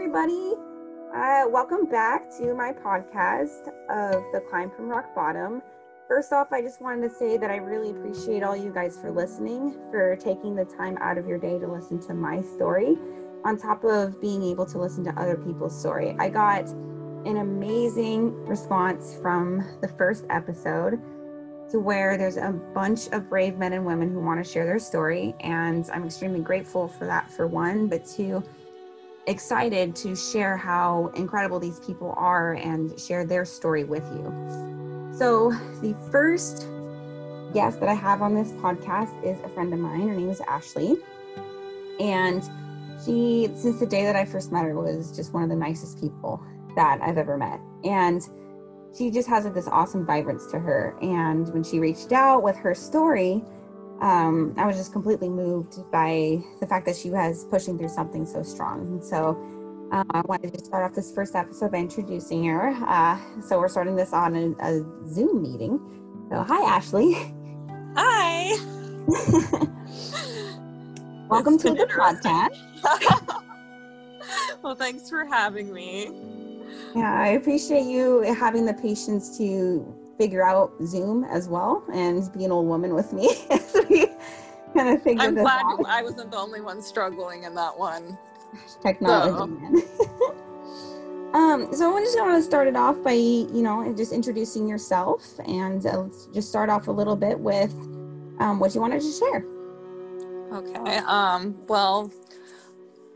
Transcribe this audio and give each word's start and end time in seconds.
everybody. 0.00 0.52
Uh, 1.12 1.42
welcome 1.50 1.84
back 1.84 2.30
to 2.30 2.54
my 2.54 2.72
podcast 2.72 3.66
of 3.90 4.22
The 4.32 4.40
Climb 4.48 4.70
from 4.70 4.88
Rock 4.88 5.12
Bottom. 5.12 5.60
First 6.06 6.32
off, 6.32 6.52
I 6.52 6.62
just 6.62 6.80
wanted 6.80 7.08
to 7.08 7.12
say 7.12 7.36
that 7.36 7.50
I 7.50 7.56
really 7.56 7.90
appreciate 7.90 8.44
all 8.44 8.56
you 8.56 8.72
guys 8.72 8.96
for 8.96 9.10
listening, 9.10 9.76
for 9.90 10.14
taking 10.14 10.54
the 10.54 10.64
time 10.64 10.96
out 11.00 11.18
of 11.18 11.26
your 11.26 11.36
day 11.36 11.58
to 11.58 11.66
listen 11.66 11.98
to 12.06 12.14
my 12.14 12.40
story, 12.42 12.96
on 13.44 13.58
top 13.58 13.82
of 13.82 14.20
being 14.20 14.40
able 14.44 14.64
to 14.66 14.78
listen 14.78 15.02
to 15.02 15.20
other 15.20 15.36
people's 15.36 15.76
story. 15.76 16.14
I 16.20 16.28
got 16.28 16.68
an 16.68 17.38
amazing 17.38 18.46
response 18.46 19.18
from 19.20 19.66
the 19.80 19.88
first 19.88 20.26
episode 20.30 21.00
to 21.72 21.80
where 21.80 22.16
there's 22.16 22.36
a 22.36 22.52
bunch 22.72 23.08
of 23.08 23.28
brave 23.28 23.58
men 23.58 23.72
and 23.72 23.84
women 23.84 24.12
who 24.12 24.20
want 24.20 24.42
to 24.42 24.48
share 24.48 24.64
their 24.64 24.78
story. 24.78 25.34
And 25.40 25.90
I'm 25.92 26.04
extremely 26.04 26.40
grateful 26.40 26.86
for 26.86 27.04
that, 27.06 27.32
for 27.32 27.48
one, 27.48 27.88
but 27.88 28.06
two, 28.06 28.44
excited 29.28 29.94
to 29.96 30.16
share 30.16 30.56
how 30.56 31.12
incredible 31.14 31.60
these 31.60 31.78
people 31.80 32.14
are 32.16 32.54
and 32.54 32.98
share 32.98 33.24
their 33.24 33.44
story 33.44 33.84
with 33.84 34.04
you. 34.12 35.12
So, 35.16 35.52
the 35.82 35.94
first 36.10 36.66
guest 37.52 37.80
that 37.80 37.88
I 37.88 37.94
have 37.94 38.22
on 38.22 38.34
this 38.34 38.52
podcast 38.52 39.22
is 39.24 39.38
a 39.44 39.48
friend 39.50 39.72
of 39.72 39.78
mine. 39.78 40.08
Her 40.08 40.14
name 40.14 40.30
is 40.30 40.40
Ashley. 40.40 40.96
And 42.00 42.42
she, 43.04 43.48
since 43.54 43.78
the 43.80 43.86
day 43.86 44.04
that 44.04 44.16
I 44.16 44.24
first 44.24 44.50
met 44.50 44.64
her, 44.64 44.74
was 44.74 45.14
just 45.14 45.32
one 45.32 45.42
of 45.42 45.48
the 45.48 45.56
nicest 45.56 46.00
people 46.00 46.42
that 46.76 47.00
I've 47.02 47.18
ever 47.18 47.36
met. 47.36 47.60
And 47.84 48.22
she 48.96 49.10
just 49.10 49.28
has 49.28 49.50
this 49.52 49.68
awesome 49.68 50.06
vibrance 50.06 50.46
to 50.46 50.58
her. 50.58 50.96
And 51.02 51.52
when 51.52 51.62
she 51.62 51.78
reached 51.78 52.12
out 52.12 52.42
with 52.42 52.56
her 52.56 52.74
story, 52.74 53.42
um, 54.00 54.54
I 54.56 54.66
was 54.66 54.76
just 54.76 54.92
completely 54.92 55.28
moved 55.28 55.90
by 55.90 56.40
the 56.60 56.66
fact 56.66 56.86
that 56.86 56.96
she 56.96 57.10
was 57.10 57.44
pushing 57.50 57.76
through 57.76 57.88
something 57.88 58.24
so 58.24 58.42
strong. 58.42 58.80
And 58.82 59.04
so 59.04 59.36
uh, 59.90 60.04
I 60.10 60.20
wanted 60.26 60.54
to 60.54 60.64
start 60.64 60.84
off 60.84 60.94
this 60.94 61.12
first 61.12 61.34
episode 61.34 61.72
by 61.72 61.78
introducing 61.78 62.44
her. 62.44 62.68
Uh, 62.86 63.18
so 63.40 63.58
we're 63.58 63.68
starting 63.68 63.96
this 63.96 64.12
on 64.12 64.36
a, 64.36 64.50
a 64.64 64.84
Zoom 65.08 65.42
meeting. 65.42 65.80
So, 66.30 66.42
hi, 66.42 66.62
Ashley. 66.62 67.14
Hi. 67.96 68.50
Welcome 71.28 71.58
to 71.58 71.70
the 71.70 71.86
podcast. 71.86 72.56
well, 74.62 74.76
thanks 74.76 75.10
for 75.10 75.24
having 75.24 75.72
me. 75.72 76.10
Yeah, 76.94 77.20
I 77.20 77.28
appreciate 77.28 77.84
you 77.84 78.20
having 78.20 78.64
the 78.64 78.74
patience 78.74 79.36
to 79.38 79.94
figure 80.18 80.42
out 80.42 80.72
Zoom 80.84 81.24
as 81.24 81.48
well 81.48 81.84
and 81.92 82.30
be 82.32 82.44
an 82.44 82.52
old 82.52 82.66
woman 82.66 82.94
with 82.94 83.12
me 83.12 83.28
kind 84.78 84.94
of 84.94 85.02
figure 85.02 85.22
I'm 85.22 85.34
glad 85.34 85.64
out. 85.64 85.86
I 85.86 86.02
wasn't 86.02 86.30
the 86.30 86.38
only 86.38 86.60
one 86.60 86.80
struggling 86.82 87.44
in 87.44 87.54
that 87.54 87.76
one. 87.76 88.18
Technology. 88.80 89.82
So. 89.86 90.36
um, 91.34 91.72
so 91.72 91.96
I 91.96 92.00
just 92.00 92.18
want 92.18 92.36
to 92.36 92.42
start 92.42 92.68
it 92.68 92.76
off 92.76 93.02
by, 93.02 93.12
you 93.12 93.62
know, 93.62 93.92
just 93.96 94.12
introducing 94.12 94.68
yourself 94.68 95.24
and 95.46 95.84
uh, 95.86 96.02
let's 96.02 96.26
just 96.26 96.48
start 96.48 96.70
off 96.70 96.88
a 96.88 96.92
little 96.92 97.16
bit 97.16 97.38
with 97.38 97.72
um, 98.38 98.58
what 98.58 98.74
you 98.74 98.80
wanted 98.80 99.02
to 99.02 99.12
share. 99.12 99.44
Okay. 100.52 100.96
Um, 101.06 101.56
well, 101.66 102.10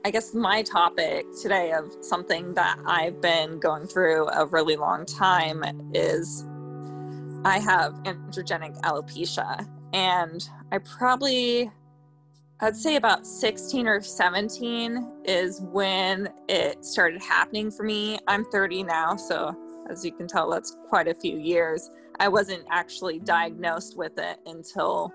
I 0.05 0.11
guess 0.11 0.35
my 0.35 0.63
topic 0.63 1.27
today 1.41 1.73
of 1.73 1.97
something 2.01 2.55
that 2.55 2.79
I've 2.87 3.21
been 3.21 3.59
going 3.59 3.87
through 3.87 4.29
a 4.29 4.47
really 4.47 4.77
long 4.77 5.07
time 5.07 5.63
is 5.95 6.45
I 7.45 7.59
have 7.59 7.95
androgenic 8.03 8.81
alopecia, 8.83 9.67
and 9.93 10.49
I 10.71 10.79
probably, 10.79 11.71
I'd 12.61 12.77
say 12.77 12.97
about 12.97 13.27
16 13.27 13.87
or 13.87 14.01
17 14.01 15.23
is 15.25 15.61
when 15.61 16.29
it 16.49 16.85
started 16.85 17.23
happening 17.23 17.71
for 17.71 17.83
me. 17.83 18.19
I'm 18.29 18.45
30 18.47 18.85
now, 18.85 19.17
so 19.17 19.57
as 19.91 20.05
you 20.05 20.13
can 20.13 20.27
tell, 20.27 20.51
that's 20.51 20.77
quite 20.89 21.09
a 21.09 21.15
few 21.15 21.39
years. 21.39 21.91
I 22.21 22.29
wasn't 22.29 22.65
actually 22.71 23.19
diagnosed 23.19 23.97
with 23.97 24.19
it 24.19 24.39
until 24.47 25.13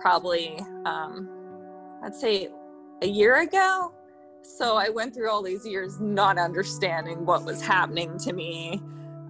probably, 0.00 0.58
um, 0.84 1.28
I'd 2.02 2.14
say, 2.14 2.48
a 3.02 3.06
year 3.06 3.40
ago. 3.40 3.94
So 4.42 4.76
I 4.76 4.88
went 4.88 5.14
through 5.14 5.30
all 5.30 5.42
these 5.42 5.66
years 5.66 6.00
not 6.00 6.38
understanding 6.38 7.26
what 7.26 7.44
was 7.44 7.62
happening 7.62 8.18
to 8.18 8.32
me 8.32 8.82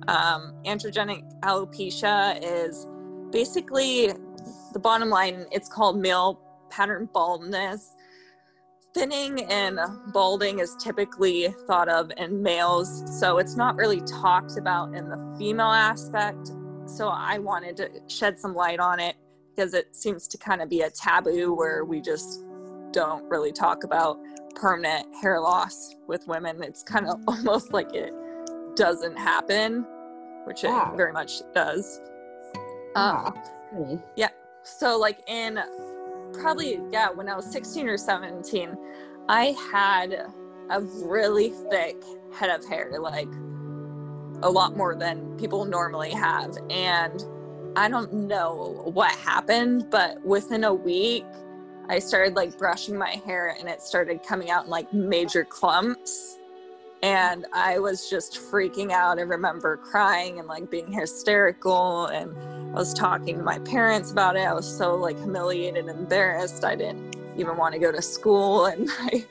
um, 0.08 0.54
androgenic 0.64 1.22
alopecia 1.40 2.38
is 2.42 2.86
basically 3.30 4.12
the 4.72 4.78
bottom 4.78 5.08
line, 5.08 5.46
it's 5.50 5.68
called 5.68 5.98
male 5.98 6.40
pattern 6.70 7.08
baldness. 7.12 7.94
Thinning 8.92 9.44
and 9.44 9.78
balding 10.12 10.58
is 10.58 10.74
typically 10.76 11.48
thought 11.66 11.88
of 11.88 12.10
in 12.16 12.42
males, 12.42 13.04
so 13.20 13.38
it's 13.38 13.56
not 13.56 13.76
really 13.76 14.00
talked 14.00 14.58
about 14.58 14.94
in 14.94 15.08
the 15.08 15.36
female 15.38 15.70
aspect. 15.70 16.50
So 16.86 17.08
I 17.08 17.38
wanted 17.38 17.76
to 17.76 17.88
shed 18.08 18.40
some 18.40 18.54
light 18.54 18.80
on 18.80 18.98
it 18.98 19.14
because 19.54 19.74
it 19.74 19.94
seems 19.94 20.26
to 20.28 20.38
kind 20.38 20.60
of 20.60 20.68
be 20.68 20.80
a 20.80 20.90
taboo 20.90 21.54
where 21.54 21.84
we 21.84 22.00
just 22.00 22.42
don't 22.92 23.24
really 23.28 23.52
talk 23.52 23.84
about 23.84 24.18
permanent 24.56 25.06
hair 25.22 25.40
loss 25.40 25.94
with 26.08 26.26
women. 26.26 26.62
It's 26.62 26.82
kind 26.82 27.06
of 27.06 27.20
almost 27.28 27.72
like 27.72 27.94
it 27.94 28.12
doesn't 28.74 29.16
happen, 29.16 29.86
which 30.46 30.64
it 30.64 30.72
very 30.96 31.12
much 31.12 31.42
does. 31.54 32.00
Um, 32.96 34.02
yeah. 34.16 34.30
So, 34.62 34.98
like, 34.98 35.20
in 35.28 35.58
probably, 36.32 36.80
yeah, 36.90 37.10
when 37.10 37.28
I 37.28 37.36
was 37.36 37.50
16 37.50 37.88
or 37.88 37.96
17, 37.96 38.76
I 39.28 39.56
had 39.72 40.26
a 40.70 40.80
really 40.80 41.50
thick 41.70 41.96
head 42.32 42.50
of 42.50 42.66
hair, 42.68 42.98
like 43.00 43.28
a 44.42 44.50
lot 44.50 44.76
more 44.76 44.94
than 44.94 45.36
people 45.36 45.64
normally 45.64 46.10
have. 46.10 46.56
And 46.70 47.24
I 47.76 47.88
don't 47.88 48.12
know 48.12 48.90
what 48.92 49.10
happened, 49.12 49.90
but 49.90 50.24
within 50.24 50.64
a 50.64 50.74
week, 50.74 51.24
I 51.88 51.98
started 51.98 52.36
like 52.36 52.56
brushing 52.56 52.96
my 52.96 53.10
hair 53.26 53.56
and 53.58 53.68
it 53.68 53.82
started 53.82 54.22
coming 54.22 54.50
out 54.50 54.64
in 54.64 54.70
like 54.70 54.92
major 54.92 55.44
clumps 55.44 56.38
and 57.02 57.46
I 57.52 57.78
was 57.78 58.10
just 58.10 58.34
freaking 58.34 58.90
out. 58.90 59.18
I 59.18 59.22
remember 59.22 59.76
crying 59.78 60.38
and 60.38 60.46
like 60.46 60.70
being 60.70 60.92
hysterical 60.92 62.06
and 62.06 62.36
I 62.70 62.74
was 62.74 62.92
talking 62.92 63.38
to 63.38 63.42
my 63.42 63.58
parents 63.60 64.12
about 64.12 64.36
it. 64.36 64.40
I 64.40 64.52
was 64.52 64.66
so 64.66 64.94
like 64.94 65.18
humiliated 65.18 65.88
and 65.88 65.98
embarrassed. 65.98 66.64
I 66.64 66.76
didn't 66.76 67.16
even 67.36 67.56
want 67.56 67.72
to 67.72 67.80
go 67.80 67.90
to 67.90 68.02
school 68.02 68.66
and 68.66 68.86
my 68.86 69.26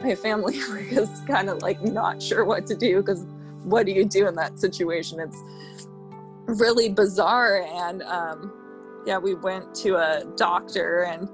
my 0.00 0.14
family 0.16 0.58
was 0.92 1.08
kind 1.28 1.48
of 1.48 1.62
like 1.62 1.80
not 1.82 2.20
sure 2.20 2.44
what 2.44 2.66
to 2.66 2.74
do 2.74 2.96
because 2.96 3.24
what 3.62 3.86
do 3.86 3.92
you 3.92 4.04
do 4.04 4.26
in 4.26 4.34
that 4.34 4.58
situation? 4.58 5.20
It's 5.20 5.38
really 6.46 6.88
bizarre 6.88 7.62
and 7.62 8.02
um 8.02 8.52
yeah, 9.06 9.18
we 9.18 9.34
went 9.34 9.74
to 9.76 9.94
a 9.96 10.24
doctor 10.36 11.04
and 11.04 11.28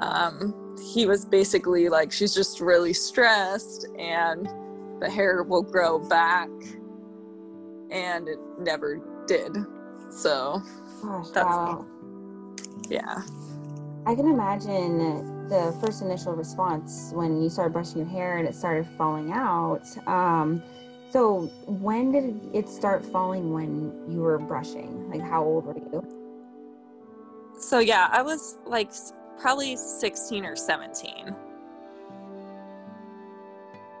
um 0.00 0.54
he 0.94 1.04
was 1.04 1.26
basically 1.26 1.90
like 1.90 2.10
she's 2.10 2.34
just 2.34 2.62
really 2.62 2.94
stressed 2.94 3.86
and 3.98 4.48
the 5.00 5.10
hair 5.10 5.42
will 5.42 5.62
grow 5.62 5.98
back. 5.98 6.48
And 7.90 8.28
it 8.28 8.38
never 8.58 9.00
did. 9.26 9.56
So 10.10 10.62
Gosh, 11.02 11.28
that's 11.30 11.46
wow. 11.46 11.86
yeah. 12.88 13.22
I 14.06 14.14
can 14.14 14.28
imagine 14.28 15.48
the 15.48 15.76
first 15.84 16.02
initial 16.02 16.34
response 16.34 17.10
when 17.14 17.42
you 17.42 17.50
started 17.50 17.72
brushing 17.72 17.98
your 17.98 18.06
hair 18.06 18.38
and 18.38 18.46
it 18.46 18.54
started 18.54 18.86
falling 18.96 19.32
out. 19.32 19.82
Um, 20.06 20.62
so 21.10 21.46
when 21.66 22.12
did 22.12 22.40
it 22.54 22.68
start 22.68 23.04
falling 23.04 23.52
when 23.52 23.92
you 24.08 24.20
were 24.20 24.38
brushing? 24.38 25.10
Like 25.10 25.22
how 25.22 25.42
old 25.42 25.66
were 25.66 25.76
you? 25.76 26.06
So 27.60 27.78
yeah 27.78 28.08
i 28.10 28.22
was 28.22 28.56
like 28.66 28.90
probably 29.38 29.76
16 29.76 30.44
or 30.46 30.56
17 30.56 31.36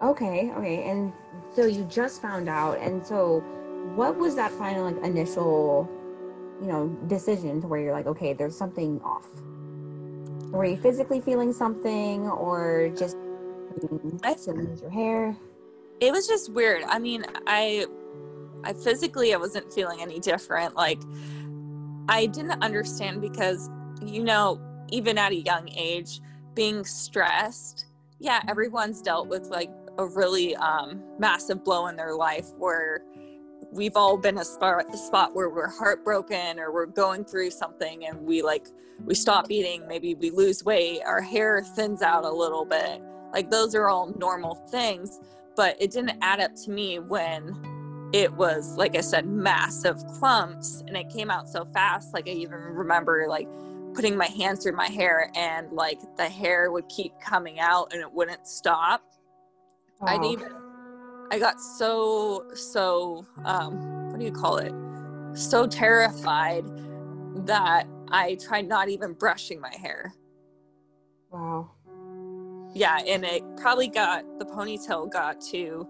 Okay, 0.02 0.50
okay. 0.56 0.88
And 0.88 1.12
so 1.54 1.66
you 1.66 1.84
just 1.84 2.22
found 2.22 2.48
out. 2.48 2.78
And 2.78 3.04
so 3.04 3.40
what 3.94 4.16
was 4.16 4.34
that 4.36 4.50
final 4.52 4.90
like 4.90 5.04
initial, 5.04 5.88
you 6.60 6.68
know, 6.68 6.88
decision 7.06 7.60
to 7.60 7.66
where 7.66 7.80
you're 7.80 7.92
like, 7.92 8.06
okay, 8.06 8.32
there's 8.32 8.56
something 8.56 9.00
off? 9.02 9.26
Were 10.52 10.64
you 10.64 10.76
physically 10.76 11.20
feeling 11.20 11.52
something 11.52 12.28
or 12.28 12.90
just 12.96 13.16
I 14.24 14.34
lose 14.46 14.80
your 14.80 14.90
hair? 14.90 15.36
It 16.00 16.12
was 16.12 16.26
just 16.26 16.52
weird. 16.52 16.82
I 16.84 16.98
mean, 16.98 17.24
I 17.46 17.86
I 18.64 18.72
physically 18.72 19.34
I 19.34 19.36
wasn't 19.36 19.72
feeling 19.72 20.00
any 20.00 20.18
different. 20.18 20.74
Like 20.76 21.00
I 22.08 22.26
didn't 22.26 22.62
understand 22.62 23.20
because 23.20 23.68
you 24.02 24.24
know, 24.24 24.60
even 24.88 25.18
at 25.18 25.32
a 25.32 25.36
young 25.36 25.68
age, 25.68 26.20
being 26.54 26.84
stressed, 26.84 27.86
yeah, 28.18 28.42
everyone's 28.48 29.02
dealt 29.02 29.28
with 29.28 29.46
like 29.46 29.70
a 30.00 30.06
really 30.06 30.56
um, 30.56 31.02
massive 31.18 31.62
blow 31.62 31.86
in 31.88 31.96
their 31.96 32.14
life 32.14 32.48
where 32.56 33.02
we've 33.70 33.96
all 33.96 34.16
been 34.16 34.38
a 34.38 34.44
spot, 34.44 34.84
a 34.92 34.96
spot 34.96 35.34
where 35.34 35.50
we're 35.50 35.68
heartbroken 35.68 36.58
or 36.58 36.72
we're 36.72 36.86
going 36.86 37.24
through 37.24 37.50
something 37.50 38.06
and 38.06 38.18
we 38.20 38.42
like 38.42 38.66
we 39.04 39.14
stop 39.14 39.50
eating 39.50 39.86
maybe 39.86 40.14
we 40.14 40.30
lose 40.30 40.64
weight 40.64 41.00
our 41.06 41.22
hair 41.22 41.62
thins 41.76 42.02
out 42.02 42.24
a 42.24 42.30
little 42.30 42.64
bit. 42.64 43.00
Like 43.32 43.50
those 43.50 43.74
are 43.74 43.88
all 43.88 44.12
normal 44.18 44.54
things 44.70 45.20
but 45.54 45.76
it 45.80 45.90
didn't 45.90 46.18
add 46.22 46.40
up 46.40 46.54
to 46.54 46.70
me 46.70 46.98
when 46.98 48.08
it 48.12 48.32
was 48.32 48.76
like 48.76 48.96
i 48.96 49.00
said 49.00 49.26
massive 49.26 50.04
clumps 50.18 50.82
and 50.86 50.96
it 50.96 51.08
came 51.10 51.30
out 51.30 51.48
so 51.48 51.64
fast. 51.72 52.12
Like 52.12 52.26
i 52.28 52.32
even 52.32 52.58
remember 52.58 53.26
like 53.28 53.48
putting 53.94 54.16
my 54.16 54.26
hands 54.26 54.62
through 54.62 54.76
my 54.76 54.88
hair 54.88 55.30
and 55.36 55.70
like 55.72 56.00
the 56.16 56.28
hair 56.28 56.70
would 56.70 56.88
keep 56.88 57.12
coming 57.20 57.60
out 57.60 57.92
and 57.92 58.00
it 58.00 58.12
wouldn't 58.12 58.46
stop 58.46 59.02
wow. 60.00 60.08
i 60.08 60.12
didn't 60.18 60.32
even 60.32 60.52
i 61.30 61.38
got 61.38 61.60
so 61.60 62.44
so 62.54 63.26
um 63.44 64.10
what 64.10 64.18
do 64.18 64.24
you 64.24 64.32
call 64.32 64.56
it 64.58 64.74
so 65.34 65.66
terrified 65.66 66.64
that 67.46 67.86
i 68.10 68.36
tried 68.36 68.66
not 68.66 68.88
even 68.88 69.12
brushing 69.12 69.60
my 69.60 69.74
hair 69.74 70.12
wow 71.30 71.70
yeah 72.74 72.98
and 73.06 73.24
it 73.24 73.42
probably 73.56 73.88
got 73.88 74.24
the 74.38 74.44
ponytail 74.44 75.10
got 75.10 75.40
to 75.40 75.86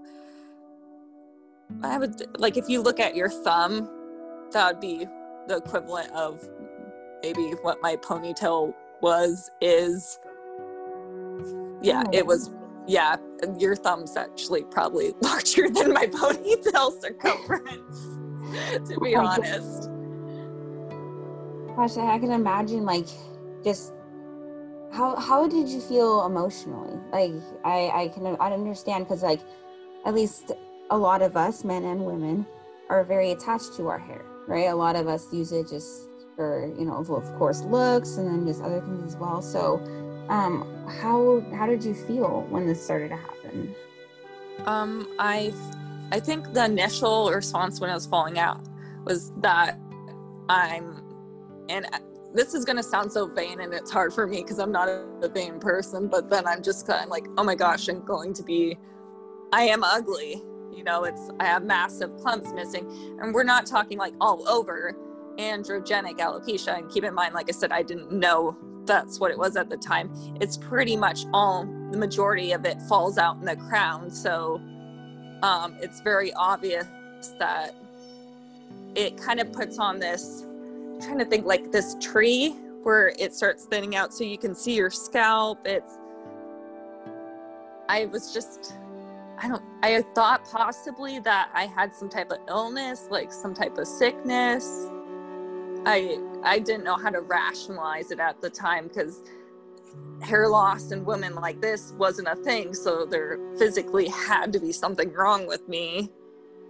I 1.82 1.98
would 1.98 2.38
like 2.38 2.56
if 2.56 2.68
you 2.68 2.82
look 2.82 3.00
at 3.00 3.14
your 3.14 3.28
thumb, 3.28 3.88
that 4.52 4.72
would 4.72 4.80
be 4.80 5.06
the 5.46 5.56
equivalent 5.56 6.10
of 6.12 6.46
maybe 7.22 7.52
what 7.62 7.80
my 7.82 7.96
ponytail 7.96 8.74
was 9.00 9.50
is 9.60 10.18
yeah, 11.82 12.04
oh. 12.06 12.10
it 12.12 12.26
was 12.26 12.50
yeah, 12.86 13.16
your 13.58 13.76
thumb's 13.76 14.16
actually 14.16 14.64
probably 14.64 15.14
larger 15.20 15.68
than 15.70 15.92
my 15.92 16.06
ponytail 16.06 17.00
circumference, 17.00 18.88
to 18.88 19.00
be 19.00 19.16
oh 19.16 19.20
honest. 19.20 19.90
Gosh, 21.76 21.96
I 21.96 22.18
can 22.18 22.32
imagine 22.32 22.84
like 22.84 23.06
just 23.64 23.92
how 24.92 25.16
how 25.16 25.46
did 25.46 25.68
you 25.68 25.80
feel 25.80 26.26
emotionally? 26.26 26.98
Like 27.12 27.32
I 27.64 27.90
I 27.94 28.08
can 28.08 28.36
I 28.40 28.52
understand 28.52 29.04
because 29.04 29.22
like 29.22 29.40
at 30.04 30.14
least 30.14 30.52
a 30.90 30.96
lot 30.96 31.22
of 31.22 31.36
us, 31.36 31.64
men 31.64 31.84
and 31.84 32.04
women, 32.04 32.46
are 32.88 33.04
very 33.04 33.30
attached 33.30 33.74
to 33.76 33.88
our 33.88 33.98
hair, 33.98 34.24
right? 34.46 34.66
A 34.66 34.74
lot 34.74 34.96
of 34.96 35.06
us 35.06 35.32
use 35.32 35.52
it 35.52 35.68
just 35.68 36.08
for, 36.34 36.66
you 36.76 36.84
know, 36.84 36.96
of 36.96 37.38
course, 37.38 37.62
looks 37.62 38.16
and 38.16 38.28
then 38.28 38.46
just 38.46 38.62
other 38.62 38.80
things 38.80 39.04
as 39.04 39.16
well. 39.16 39.40
So, 39.40 39.78
um, 40.30 40.86
how 41.00 41.44
how 41.54 41.66
did 41.66 41.84
you 41.84 41.92
feel 41.92 42.46
when 42.48 42.66
this 42.66 42.82
started 42.82 43.08
to 43.08 43.16
happen? 43.16 43.74
Um, 44.64 45.14
I 45.18 45.52
I 46.12 46.20
think 46.20 46.52
the 46.52 46.64
initial 46.64 47.30
response 47.30 47.80
when 47.80 47.90
I 47.90 47.94
was 47.94 48.06
falling 48.06 48.38
out 48.38 48.60
was 49.04 49.32
that 49.38 49.78
I'm, 50.48 51.02
and 51.68 51.86
this 52.34 52.54
is 52.54 52.64
going 52.64 52.76
to 52.76 52.82
sound 52.82 53.12
so 53.12 53.26
vain 53.26 53.60
and 53.60 53.72
it's 53.72 53.90
hard 53.90 54.12
for 54.12 54.26
me 54.26 54.42
because 54.42 54.58
I'm 54.58 54.72
not 54.72 54.88
a 54.88 55.28
vain 55.28 55.60
person, 55.60 56.08
but 56.08 56.28
then 56.28 56.46
I'm 56.46 56.62
just 56.62 56.86
kind 56.86 57.04
of 57.04 57.10
like, 57.10 57.26
oh 57.38 57.44
my 57.44 57.54
gosh, 57.54 57.88
I'm 57.88 58.04
going 58.04 58.34
to 58.34 58.42
be, 58.42 58.76
I 59.52 59.62
am 59.62 59.84
ugly. 59.84 60.42
You 60.72 60.84
know 60.84 61.04
it's 61.04 61.28
i 61.40 61.44
have 61.44 61.64
massive 61.64 62.16
clumps 62.18 62.52
missing. 62.52 62.86
And 63.20 63.34
we're 63.34 63.44
not 63.44 63.66
talking 63.66 63.98
like 63.98 64.14
all 64.20 64.48
over 64.48 64.96
androgenic 65.36 66.18
alopecia. 66.18 66.78
And 66.78 66.90
keep 66.90 67.04
in 67.04 67.14
mind 67.14 67.34
like 67.34 67.48
i 67.48 67.52
said 67.52 67.72
i 67.72 67.82
didn't 67.82 68.12
know 68.12 68.56
that's 68.86 69.20
what 69.20 69.30
it 69.30 69.38
was 69.38 69.56
at 69.56 69.68
the 69.68 69.76
time 69.76 70.10
it's 70.40 70.56
pretty 70.56 70.96
much 70.96 71.24
all 71.32 71.64
the 71.90 71.98
majority 71.98 72.52
of 72.52 72.64
it 72.64 72.80
falls 72.82 73.18
out 73.18 73.36
in 73.38 73.44
the 73.44 73.56
crown 73.56 74.10
so 74.10 74.60
um, 75.42 75.76
it's 75.80 76.00
very 76.00 76.32
obvious 76.34 76.86
that 77.38 77.74
it 78.94 79.16
kind 79.16 79.40
of 79.40 79.52
puts 79.52 79.78
on 79.78 79.98
this 79.98 80.42
I'm 80.44 81.00
trying 81.00 81.18
to 81.18 81.24
think 81.24 81.46
like 81.46 81.72
this 81.72 81.96
tree 82.00 82.50
where 82.82 83.12
it 83.18 83.34
starts 83.34 83.64
thinning 83.64 83.96
out 83.96 84.12
so 84.12 84.24
you 84.24 84.38
can 84.38 84.54
see 84.54 84.74
your 84.74 84.90
scalp 84.90 85.66
it's 85.66 85.98
i 87.88 88.06
was 88.06 88.32
just 88.32 88.74
I 89.42 89.48
don't 89.48 89.62
I 89.82 90.02
thought 90.14 90.44
possibly 90.50 91.18
that 91.20 91.50
I 91.54 91.64
had 91.64 91.94
some 91.94 92.10
type 92.10 92.30
of 92.30 92.38
illness, 92.46 93.06
like 93.10 93.32
some 93.32 93.54
type 93.54 93.78
of 93.78 93.86
sickness. 93.86 94.86
I 95.86 96.18
I 96.42 96.58
didn't 96.58 96.84
know 96.84 96.96
how 96.96 97.10
to 97.10 97.20
rationalize 97.20 98.10
it 98.10 98.20
at 98.20 98.40
the 98.40 98.50
time 98.50 98.88
because 98.88 99.22
hair 100.22 100.48
loss 100.48 100.90
in 100.90 101.04
women 101.04 101.34
like 101.34 101.60
this 101.60 101.92
wasn't 101.98 102.28
a 102.28 102.36
thing, 102.36 102.74
so 102.74 103.04
there 103.04 103.38
physically 103.58 104.08
had 104.08 104.52
to 104.52 104.60
be 104.60 104.72
something 104.72 105.12
wrong 105.12 105.46
with 105.46 105.68
me 105.68 106.10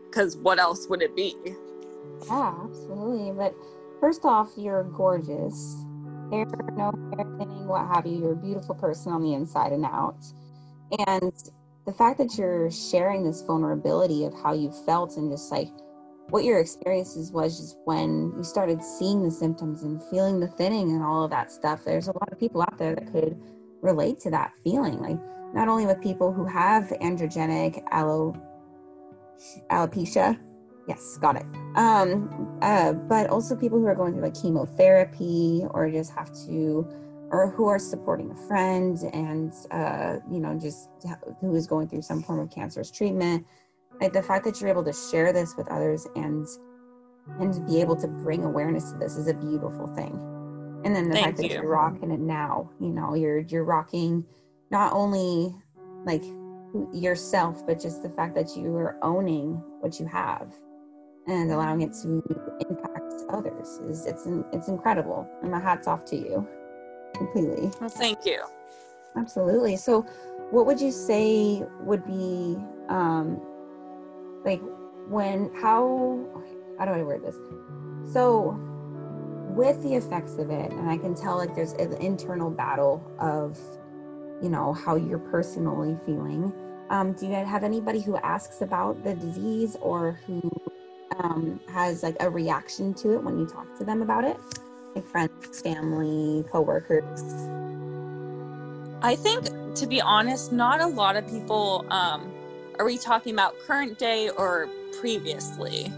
because 0.07 0.37
what 0.37 0.59
else 0.59 0.89
would 0.89 1.03
it 1.03 1.15
be? 1.15 1.35
Yeah, 2.27 2.55
absolutely. 2.65 3.33
But 3.33 3.55
first 4.01 4.25
off, 4.25 4.51
you're 4.57 4.85
gorgeous. 4.85 5.77
Hair, 6.31 6.47
no 6.77 6.93
hair 7.17 7.27
thinning, 7.39 7.67
what 7.67 7.87
have 7.95 8.07
you. 8.07 8.19
You're 8.19 8.33
a 8.33 8.37
beautiful 8.37 8.75
person 8.75 9.13
on 9.13 9.23
the 9.23 9.35
inside 9.35 9.73
and 9.73 9.85
out. 9.85 10.25
And 11.09 11.33
the 11.87 11.93
fact 11.93 12.19
that 12.19 12.37
you're 12.37 12.71
sharing 12.71 13.25
this 13.25 13.43
vulnerability 13.43 14.25
of 14.25 14.35
how 14.35 14.53
you 14.53 14.73
felt 14.87 15.17
and 15.17 15.31
just 15.31 15.51
like 15.51 15.69
what 16.31 16.45
your 16.45 16.61
experiences 16.61 17.33
was 17.33 17.59
just 17.59 17.79
when 17.85 18.33
you 18.37 18.45
started 18.45 18.83
seeing 18.83 19.23
the 19.23 19.31
symptoms 19.31 19.83
and 19.83 20.03
feeling 20.05 20.41
the 20.41 20.49
thinning 20.49 20.91
and 20.93 21.03
all 21.03 21.25
of 21.25 21.31
that 21.31 21.51
stuff. 21.53 21.85
There's 21.85 22.09
a 22.09 22.13
lot 22.13 22.33
of 22.33 22.39
people 22.39 22.63
out 22.63 22.79
there 22.79 22.95
that 22.95 23.13
could 23.13 23.41
relate 23.83 24.21
to 24.21 24.31
that 24.31 24.53
feeling 24.63 25.01
like 25.01 25.19
not 25.55 25.69
only 25.69 25.87
with 25.87 26.01
people 26.01 26.33
who 26.33 26.45
have 26.45 26.85
androgenic 27.01 27.83
alo 27.93 28.35
alopecia. 29.71 30.39
Yes 30.87 31.19
got 31.19 31.37
it. 31.37 31.47
Um 31.77 32.59
uh, 32.63 32.93
but 32.93 33.29
also 33.29 33.57
people 33.57 33.79
who 33.79 33.87
are 33.87 33.95
going 33.95 34.13
through 34.13 34.23
like 34.23 34.41
chemotherapy 34.41 35.65
or 35.71 35.91
just 35.91 36.13
have 36.13 36.31
to 36.47 36.87
or 37.31 37.49
who 37.51 37.67
are 37.67 37.79
supporting 37.79 38.31
a 38.31 38.35
friend 38.49 38.99
and 39.13 39.53
uh, 39.71 40.17
you 40.31 40.41
know 40.41 40.59
just 40.59 40.91
who 41.41 41.55
is 41.55 41.67
going 41.67 41.89
through 41.89 42.03
some 42.03 42.23
form 42.23 42.41
of 42.41 42.51
cancerous 42.51 42.91
treatment 42.91 43.47
like 44.01 44.13
the 44.13 44.23
fact 44.23 44.45
that 44.45 44.61
you're 44.61 44.71
able 44.71 44.85
to 44.85 44.93
share 44.93 45.33
this 45.33 45.57
with 45.57 45.69
others 45.69 46.07
and 46.17 46.47
and 47.39 47.65
be 47.67 47.81
able 47.81 47.95
to 47.95 48.09
bring 48.09 48.45
awareness 48.45 48.93
to 48.93 48.99
this 48.99 49.17
is 49.17 49.29
a 49.29 49.35
beautiful 49.35 49.87
thing 49.95 50.13
and 50.85 50.97
then 50.97 51.09
the 51.09 51.15
Thank 51.15 51.27
fact 51.27 51.39
you. 51.39 51.49
that 51.49 51.55
you're 51.55 51.69
rocking 51.69 52.11
it 52.11 52.21
now 52.21 52.71
you 52.81 52.89
know 52.89 53.15
you're 53.15 53.41
you're 53.41 53.65
rocking 53.65 54.25
not 54.71 54.93
only 54.93 55.55
like 56.05 56.25
yourself 56.93 57.65
but 57.67 57.81
just 57.81 58.03
the 58.03 58.11
fact 58.11 58.35
that 58.35 58.57
you 58.57 58.75
are 58.77 58.97
owning 59.03 59.63
what 59.81 60.01
you 60.01 60.07
have 60.07 60.53
and 61.27 61.53
allowing 61.53 61.83
it 61.83 61.93
to 62.03 62.23
impact 62.69 63.15
others 63.29 63.81
is 63.89 64.07
it's 64.07 64.27
it's 64.53 64.69
incredible 64.69 65.29
and 65.43 65.51
my 65.51 65.61
hats 65.61 65.87
off 65.87 66.05
to 66.07 66.17
you 66.17 66.49
completely. 67.15 67.71
Well, 67.81 67.91
thank 67.91 68.25
you. 68.25 68.43
Absolutely. 69.17 69.77
So, 69.77 70.03
what 70.51 70.67
would 70.67 70.81
you 70.81 70.91
say 70.91 71.65
would 71.81 72.05
be 72.07 72.57
um, 72.89 73.41
like 74.45 74.61
when 75.09 75.51
how 75.55 76.27
how 76.79 76.87
do 76.87 76.93
I 76.93 77.03
word 77.03 77.23
this? 77.25 77.37
So, 78.13 78.59
with 79.55 79.83
the 79.83 79.95
effects 79.95 80.39
of 80.39 80.51
it, 80.51 80.73
and 80.73 80.89
I 80.89 80.97
can 80.97 81.15
tell 81.15 81.37
like 81.37 81.55
there's 81.55 81.73
an 81.73 81.95
internal 81.95 82.51
battle 82.51 83.05
of 83.19 83.59
you 84.43 84.49
know 84.49 84.73
how 84.73 84.97
you're 84.97 85.19
personally 85.19 85.97
feeling. 86.07 86.53
Um, 86.91 87.13
do 87.13 87.27
you 87.27 87.35
have 87.35 87.63
anybody 87.63 88.01
who 88.01 88.17
asks 88.17 88.63
about 88.63 89.05
the 89.05 89.15
disease 89.15 89.77
or 89.81 90.19
who 90.27 90.51
um, 91.19 91.61
has 91.69 92.03
like 92.03 92.17
a 92.19 92.29
reaction 92.29 92.95
to 92.95 93.15
it 93.15 93.23
when 93.23 93.39
you 93.39 93.47
talk 93.47 93.79
to 93.79 93.85
them 93.85 94.03
about 94.03 94.25
it? 94.25 94.37
like 94.95 95.07
friends, 95.07 95.61
family, 95.61 96.45
coworkers? 96.51 97.23
I 99.03 99.17
think, 99.17 99.49
to 99.77 99.87
be 99.87 100.01
honest, 100.01 100.53
not 100.53 100.81
a 100.81 100.87
lot 100.87 101.17
of 101.17 101.27
people. 101.29 101.85
Um, 101.91 102.33
are 102.81 102.85
we 102.87 102.97
talking 102.97 103.35
about 103.35 103.59
current 103.59 103.99
day 103.99 104.31
or 104.31 104.67
previously? 104.99 105.93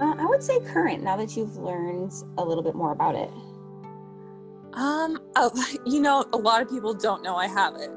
Uh, 0.00 0.14
I 0.16 0.24
would 0.26 0.44
say 0.44 0.60
current. 0.60 1.02
Now 1.02 1.16
that 1.16 1.36
you've 1.36 1.56
learned 1.56 2.12
a 2.38 2.44
little 2.44 2.62
bit 2.62 2.76
more 2.76 2.92
about 2.92 3.16
it. 3.16 3.30
Um, 4.74 5.20
uh, 5.34 5.50
you 5.84 6.00
know, 6.00 6.24
a 6.32 6.36
lot 6.36 6.62
of 6.62 6.70
people 6.70 6.94
don't 6.94 7.24
know 7.24 7.34
I 7.34 7.48
have 7.48 7.74
it. 7.74 7.90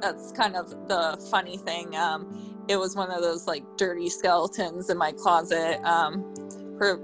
That's 0.00 0.32
kind 0.32 0.56
of 0.56 0.70
the 0.88 1.22
funny 1.30 1.58
thing. 1.58 1.94
Um, 1.94 2.64
it 2.68 2.78
was 2.78 2.96
one 2.96 3.10
of 3.10 3.20
those 3.20 3.46
like 3.46 3.64
dirty 3.76 4.08
skeletons 4.08 4.88
in 4.88 4.96
my 4.96 5.12
closet. 5.12 5.78
Um, 5.84 6.24
for 6.78 6.98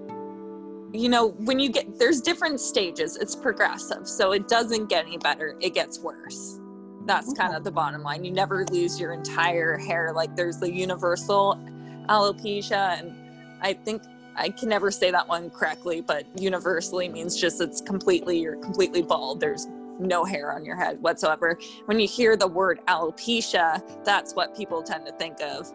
you 0.94 1.10
know, 1.10 1.32
when 1.40 1.58
you 1.58 1.68
get 1.68 1.98
there's 1.98 2.22
different 2.22 2.58
stages, 2.58 3.18
it's 3.18 3.36
progressive. 3.36 4.08
So 4.08 4.32
it 4.32 4.48
doesn't 4.48 4.88
get 4.88 5.04
any 5.04 5.18
better, 5.18 5.58
it 5.60 5.74
gets 5.74 6.00
worse. 6.00 6.58
That's 7.04 7.32
kind 7.34 7.54
of 7.54 7.64
the 7.64 7.70
bottom 7.70 8.02
line. 8.02 8.24
You 8.24 8.32
never 8.32 8.64
lose 8.66 8.98
your 8.98 9.12
entire 9.12 9.76
hair. 9.76 10.12
Like 10.14 10.34
there's 10.36 10.58
the 10.58 10.72
universal 10.72 11.58
alopecia, 12.08 12.98
and 12.98 13.14
I 13.60 13.74
think 13.74 14.02
I 14.36 14.48
can 14.48 14.68
never 14.68 14.90
say 14.90 15.10
that 15.10 15.28
one 15.28 15.50
correctly, 15.50 16.00
but 16.00 16.26
universally 16.40 17.08
means 17.08 17.36
just 17.36 17.60
it's 17.60 17.80
completely, 17.80 18.38
you're 18.40 18.56
completely 18.56 19.02
bald. 19.02 19.40
There's 19.40 19.66
no 19.98 20.24
hair 20.24 20.52
on 20.52 20.64
your 20.64 20.76
head 20.76 21.00
whatsoever. 21.00 21.58
When 21.86 22.00
you 22.00 22.08
hear 22.08 22.36
the 22.36 22.48
word 22.48 22.80
alopecia, 22.88 24.04
that's 24.04 24.34
what 24.34 24.56
people 24.56 24.82
tend 24.82 25.06
to 25.06 25.12
think 25.12 25.40
of. 25.40 25.70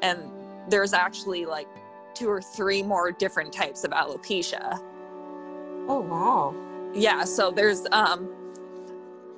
And 0.00 0.20
there's 0.68 0.92
actually 0.92 1.46
like 1.46 1.68
two 2.14 2.28
or 2.28 2.42
three 2.42 2.82
more 2.82 3.12
different 3.12 3.52
types 3.52 3.84
of 3.84 3.92
alopecia. 3.92 4.78
Oh 5.88 6.00
wow. 6.00 6.54
Yeah, 6.94 7.24
so 7.24 7.50
there's 7.50 7.86
um 7.92 8.30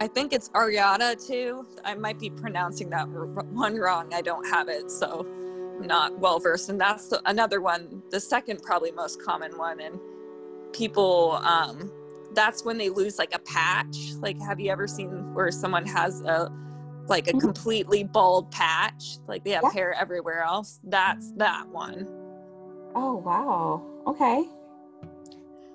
I 0.00 0.06
think 0.08 0.32
it's 0.32 0.48
areata 0.50 1.26
too. 1.26 1.66
I 1.84 1.94
might 1.94 2.18
be 2.18 2.30
pronouncing 2.30 2.90
that 2.90 3.08
one 3.08 3.76
wrong. 3.76 4.12
I 4.12 4.22
don't 4.22 4.44
have 4.46 4.68
it, 4.68 4.90
so 4.90 5.26
I'm 5.80 5.86
not 5.86 6.18
well 6.18 6.38
versed. 6.40 6.68
And 6.68 6.80
that's 6.80 7.12
another 7.26 7.60
one, 7.60 8.02
the 8.10 8.20
second 8.20 8.62
probably 8.62 8.92
most 8.92 9.22
common 9.22 9.56
one. 9.56 9.80
And 9.80 9.98
people, 10.72 11.32
um, 11.42 11.92
that's 12.34 12.64
when 12.64 12.78
they 12.78 12.90
lose 12.90 13.18
like 13.18 13.34
a 13.34 13.38
patch. 13.38 14.12
Like, 14.18 14.40
have 14.42 14.58
you 14.60 14.70
ever 14.70 14.86
seen 14.86 15.32
where 15.34 15.50
someone 15.50 15.86
has 15.86 16.20
a 16.22 16.50
like 17.06 17.28
a 17.28 17.30
mm-hmm. 17.30 17.40
completely 17.40 18.02
bald 18.02 18.50
patch, 18.50 19.18
like 19.28 19.44
they 19.44 19.50
have 19.50 19.62
yeah. 19.64 19.72
hair 19.72 19.94
everywhere 19.94 20.42
else? 20.42 20.80
That's 20.84 21.32
that 21.32 21.68
one. 21.68 22.06
Oh 22.94 23.16
wow. 23.16 23.82
Okay. 24.06 24.44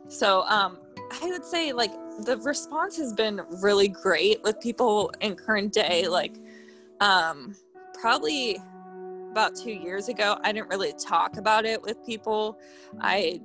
So, 0.08 0.42
um, 0.48 0.80
I 1.22 1.28
would 1.28 1.46
say 1.46 1.72
like 1.72 1.92
the 2.26 2.38
response 2.38 2.98
has 2.98 3.14
been 3.14 3.42
really 3.62 3.88
great 3.88 4.42
with 4.44 4.60
people 4.60 5.12
in 5.22 5.36
current 5.36 5.74
day. 5.74 6.08
Like, 6.08 6.38
um, 7.00 7.56
probably 7.94 8.58
about 9.32 9.56
two 9.56 9.72
years 9.72 10.10
ago, 10.10 10.38
I 10.44 10.52
didn't 10.52 10.70
really 10.70 10.94
talk 10.94 11.38
about 11.38 11.66
it 11.66 11.82
with 11.82 12.04
people. 12.06 12.60
I 13.00 13.42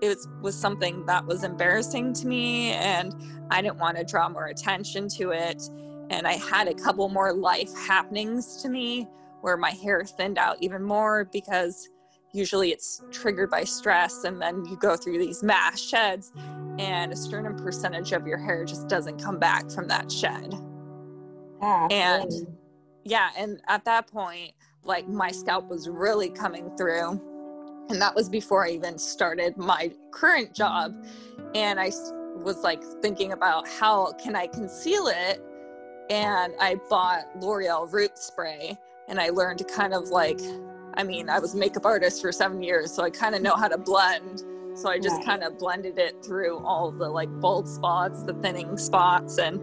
it 0.00 0.08
was, 0.08 0.28
was 0.40 0.56
something 0.56 1.04
that 1.06 1.26
was 1.26 1.42
embarrassing 1.42 2.12
to 2.14 2.26
me, 2.28 2.70
and 2.72 3.14
I 3.50 3.60
didn't 3.62 3.78
want 3.78 3.96
to 3.96 4.04
draw 4.04 4.28
more 4.28 4.46
attention 4.46 5.08
to 5.10 5.30
it. 5.30 5.62
And 6.10 6.26
I 6.26 6.34
had 6.34 6.68
a 6.68 6.74
couple 6.74 7.08
more 7.08 7.32
life 7.32 7.74
happenings 7.76 8.62
to 8.62 8.68
me 8.68 9.08
where 9.40 9.56
my 9.56 9.70
hair 9.70 10.04
thinned 10.04 10.38
out 10.38 10.56
even 10.60 10.82
more 10.82 11.24
because 11.24 11.90
usually 12.32 12.72
it's 12.72 13.02
triggered 13.10 13.50
by 13.50 13.64
stress 13.64 14.24
and 14.24 14.40
then 14.40 14.64
you 14.66 14.76
go 14.76 14.96
through 14.96 15.18
these 15.18 15.42
mass 15.42 15.80
sheds 15.80 16.32
and 16.78 17.12
a 17.12 17.16
certain 17.16 17.56
percentage 17.56 18.12
of 18.12 18.26
your 18.26 18.38
hair 18.38 18.64
just 18.64 18.88
doesn't 18.88 19.22
come 19.22 19.38
back 19.38 19.70
from 19.70 19.88
that 19.88 20.10
shed. 20.10 20.54
Yeah, 21.60 21.88
and 21.90 22.32
yeah 23.04 23.30
and 23.36 23.60
at 23.68 23.84
that 23.84 24.06
point 24.06 24.52
like 24.84 25.08
my 25.08 25.30
scalp 25.30 25.68
was 25.68 25.88
really 25.88 26.30
coming 26.30 26.70
through 26.76 27.20
and 27.88 28.00
that 28.00 28.14
was 28.14 28.28
before 28.28 28.66
i 28.66 28.70
even 28.70 28.98
started 28.98 29.56
my 29.56 29.90
current 30.12 30.54
job. 30.54 30.94
And 31.54 31.80
i 31.80 31.90
was 32.36 32.58
like 32.62 32.82
thinking 33.02 33.32
about 33.32 33.66
how 33.66 34.12
can 34.12 34.36
i 34.36 34.46
conceal 34.46 35.08
it 35.08 35.42
and 36.10 36.52
i 36.60 36.76
bought 36.88 37.24
l'oreal 37.36 37.92
root 37.92 38.16
spray 38.16 38.78
and 39.08 39.18
i 39.18 39.30
learned 39.30 39.58
to 39.58 39.64
kind 39.64 39.92
of 39.92 40.08
like 40.10 40.40
I 40.98 41.04
mean, 41.04 41.30
I 41.30 41.38
was 41.38 41.54
a 41.54 41.56
makeup 41.56 41.86
artist 41.86 42.20
for 42.20 42.32
seven 42.32 42.60
years, 42.60 42.92
so 42.92 43.04
I 43.04 43.10
kind 43.10 43.36
of 43.36 43.40
know 43.40 43.54
how 43.54 43.68
to 43.68 43.78
blend. 43.78 44.42
So 44.74 44.90
I 44.90 44.98
just 44.98 45.16
right. 45.16 45.24
kind 45.24 45.42
of 45.44 45.56
blended 45.56 45.96
it 45.96 46.24
through 46.24 46.58
all 46.58 46.90
the 46.90 47.08
like 47.08 47.30
bold 47.40 47.68
spots, 47.68 48.24
the 48.24 48.34
thinning 48.34 48.76
spots, 48.76 49.38
and 49.38 49.60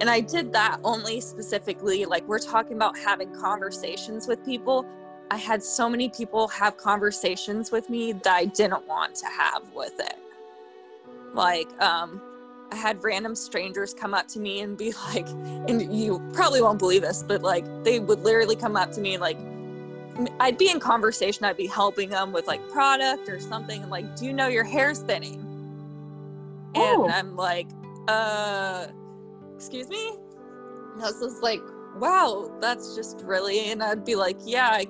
and 0.00 0.10
I 0.10 0.18
did 0.20 0.52
that 0.54 0.78
only 0.82 1.20
specifically 1.20 2.04
like 2.04 2.26
we're 2.26 2.40
talking 2.40 2.76
about 2.76 2.98
having 2.98 3.32
conversations 3.32 4.26
with 4.26 4.44
people. 4.44 4.84
I 5.30 5.36
had 5.36 5.62
so 5.62 5.88
many 5.88 6.08
people 6.08 6.48
have 6.48 6.76
conversations 6.76 7.70
with 7.70 7.88
me 7.88 8.12
that 8.12 8.34
I 8.34 8.46
didn't 8.46 8.86
want 8.88 9.14
to 9.16 9.26
have 9.26 9.72
with 9.72 9.98
it. 10.00 10.16
Like, 11.32 11.68
um, 11.80 12.20
I 12.70 12.76
had 12.76 13.02
random 13.02 13.34
strangers 13.34 13.94
come 13.94 14.12
up 14.14 14.28
to 14.28 14.40
me 14.40 14.60
and 14.60 14.76
be 14.76 14.92
like, 15.14 15.28
and 15.28 15.94
you 15.96 16.20
probably 16.32 16.60
won't 16.60 16.80
believe 16.80 17.02
this, 17.02 17.22
but 17.22 17.42
like 17.42 17.64
they 17.84 18.00
would 18.00 18.20
literally 18.20 18.56
come 18.56 18.76
up 18.76 18.90
to 18.92 19.00
me 19.00 19.14
and 19.14 19.20
like, 19.20 19.38
I'd 20.40 20.58
be 20.58 20.70
in 20.70 20.80
conversation, 20.80 21.44
I'd 21.44 21.56
be 21.56 21.66
helping 21.66 22.10
them 22.10 22.32
with 22.32 22.46
like 22.46 22.66
product 22.68 23.28
or 23.28 23.40
something, 23.40 23.82
and 23.82 23.90
like, 23.90 24.16
do 24.16 24.26
you 24.26 24.32
know 24.32 24.48
your 24.48 24.64
hair's 24.64 25.00
thinning? 25.00 25.48
Oh. 26.74 27.04
And 27.04 27.12
I'm 27.12 27.36
like, 27.36 27.68
uh, 28.08 28.88
excuse 29.54 29.88
me? 29.88 30.16
And 30.94 31.02
I 31.02 31.06
was 31.06 31.20
just 31.20 31.42
like, 31.42 31.60
wow, 31.96 32.54
that's 32.60 32.94
just 32.94 33.20
really, 33.24 33.70
and 33.70 33.82
I'd 33.82 34.04
be 34.04 34.14
like, 34.14 34.36
yeah, 34.44 34.68
I 34.68 34.86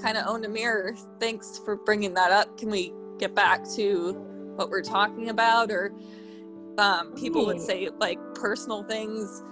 kind 0.00 0.16
of 0.16 0.26
owned 0.26 0.44
a 0.44 0.48
mirror. 0.48 0.94
Thanks 1.20 1.58
for 1.64 1.76
bringing 1.76 2.14
that 2.14 2.30
up. 2.30 2.58
Can 2.58 2.70
we 2.70 2.92
get 3.18 3.34
back 3.34 3.68
to 3.76 4.12
what 4.56 4.70
we're 4.70 4.82
talking 4.82 5.28
about? 5.28 5.70
Or 5.70 5.92
um, 6.78 7.14
people 7.14 7.46
would 7.46 7.60
say 7.60 7.88
like 7.98 8.18
personal 8.34 8.82
things 8.84 9.42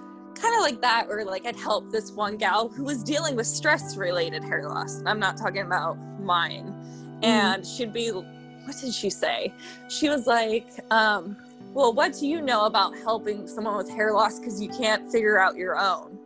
kind 0.41 0.55
of 0.55 0.63
like 0.63 0.81
that 0.81 1.07
where 1.07 1.25
like 1.25 1.47
I'd 1.47 1.57
help 1.57 1.91
this 1.91 2.13
one 2.13 2.37
gal 2.37 2.69
who 2.69 2.85
was 2.85 3.03
dealing 3.03 3.37
with 3.37 3.47
stress 3.47 3.97
related 3.97 4.43
hair 4.43 4.69
loss. 4.69 5.03
I'm 5.05 5.19
not 5.19 5.37
talking 5.37 5.63
about 5.63 5.99
mine. 6.21 6.67
Mm-hmm. 6.67 7.25
And 7.25 7.67
she'd 7.67 7.93
be 7.93 8.09
what 8.11 8.77
did 8.81 8.95
she 8.95 9.11
say? 9.11 9.53
She 9.89 10.09
was 10.09 10.27
like, 10.27 10.69
um, 10.91 11.37
well, 11.73 11.93
what 11.93 12.15
do 12.15 12.27
you 12.27 12.41
know 12.41 12.67
about 12.67 12.97
helping 12.99 13.47
someone 13.47 13.77
with 13.77 13.91
hair 13.91 14.13
loss 14.13 14.39
because 14.39 14.61
you 14.61 14.69
can't 14.69 15.11
figure 15.11 15.39
out 15.39 15.57
your 15.57 15.79
own? 15.79 16.19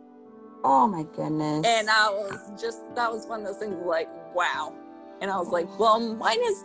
Oh 0.63 0.87
my 0.87 1.03
goodness. 1.15 1.65
And 1.65 1.89
I 1.89 2.09
was 2.09 2.61
just 2.61 2.81
that 2.95 3.11
was 3.11 3.27
one 3.27 3.41
of 3.41 3.47
those 3.47 3.57
things 3.57 3.75
like, 3.85 4.09
wow. 4.33 4.73
And 5.21 5.29
I 5.29 5.37
was 5.37 5.49
like, 5.49 5.67
well, 5.79 5.99
mine 5.99 6.39
is 6.43 6.63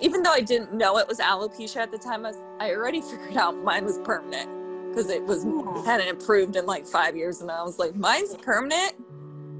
even 0.00 0.22
though 0.22 0.32
I 0.32 0.40
didn't 0.40 0.72
know 0.72 0.96
it 0.98 1.06
was 1.06 1.18
alopecia 1.18 1.76
at 1.76 1.90
the 1.90 1.98
time, 1.98 2.24
I, 2.24 2.30
was, 2.30 2.38
I 2.60 2.70
already 2.70 3.00
figured 3.02 3.36
out 3.36 3.56
mine 3.62 3.84
was 3.84 3.98
permanent 3.98 4.65
because 4.96 5.10
it 5.10 5.22
was 5.22 5.44
oh. 5.46 5.82
hadn't 5.84 6.08
improved 6.08 6.56
in 6.56 6.64
like 6.64 6.86
five 6.86 7.16
years, 7.16 7.42
and 7.42 7.50
I 7.50 7.62
was 7.62 7.78
like, 7.78 7.94
mine's 7.94 8.34
permanent. 8.36 8.94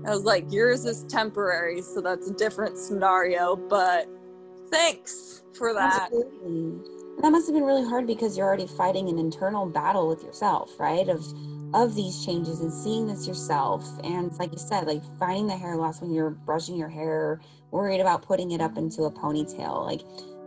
I 0.07 0.11
was 0.11 0.25
like, 0.25 0.51
yours 0.51 0.87
is 0.87 1.05
temporary, 1.05 1.83
so 1.83 2.01
that's 2.01 2.31
a 2.31 2.33
different 2.33 2.79
scenario. 2.79 3.55
But 3.55 4.09
thanks 4.71 5.43
for 5.53 5.75
that. 5.75 6.05
Absolutely. 6.05 6.91
That 7.21 7.31
must 7.31 7.47
have 7.49 7.55
been 7.55 7.65
really 7.65 7.85
hard 7.85 8.07
because 8.07 8.37
you're 8.37 8.47
already 8.47 8.67
fighting 8.67 9.09
an 9.09 9.19
internal 9.19 9.67
battle 9.67 10.09
with 10.09 10.23
yourself, 10.23 10.79
right? 10.79 11.09
Of 11.09 11.25
of 11.75 11.95
these 11.95 12.25
changes 12.25 12.61
and 12.61 12.73
seeing 12.73 13.07
this 13.07 13.27
yourself. 13.27 13.87
And 14.05 14.33
like 14.39 14.53
you 14.53 14.59
said, 14.59 14.87
like 14.87 15.03
finding 15.19 15.49
the 15.49 15.57
hair 15.57 15.77
loss 15.77 16.01
when 16.01 16.13
you're 16.13 16.31
brushing 16.31 16.77
your 16.77 16.89
hair, 16.89 17.41
worried 17.73 18.01
about 18.01 18.23
putting 18.23 18.53
it 18.53 18.61
up 18.63 18.79
into 18.79 19.03
a 19.03 19.11
ponytail. 19.11 19.85
Like 19.85 20.01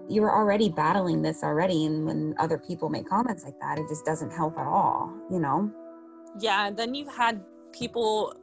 you 0.10 0.22
were 0.22 0.36
already 0.36 0.70
battling 0.70 1.22
this 1.22 1.44
already 1.44 1.86
and 1.86 2.06
when 2.06 2.34
other 2.40 2.58
people 2.58 2.90
make 2.90 3.08
comments 3.08 3.44
like 3.44 3.60
that 3.60 3.78
it 3.78 3.88
just 3.88 4.06
doesn't 4.06 4.32
help 4.32 4.58
at 4.58 4.68
all 4.68 5.14
you 5.30 5.40
know? 5.40 5.72
Yeah 6.40 6.72
then 6.72 6.94
you've 6.94 7.14
had 7.14 7.44
people 7.72 8.34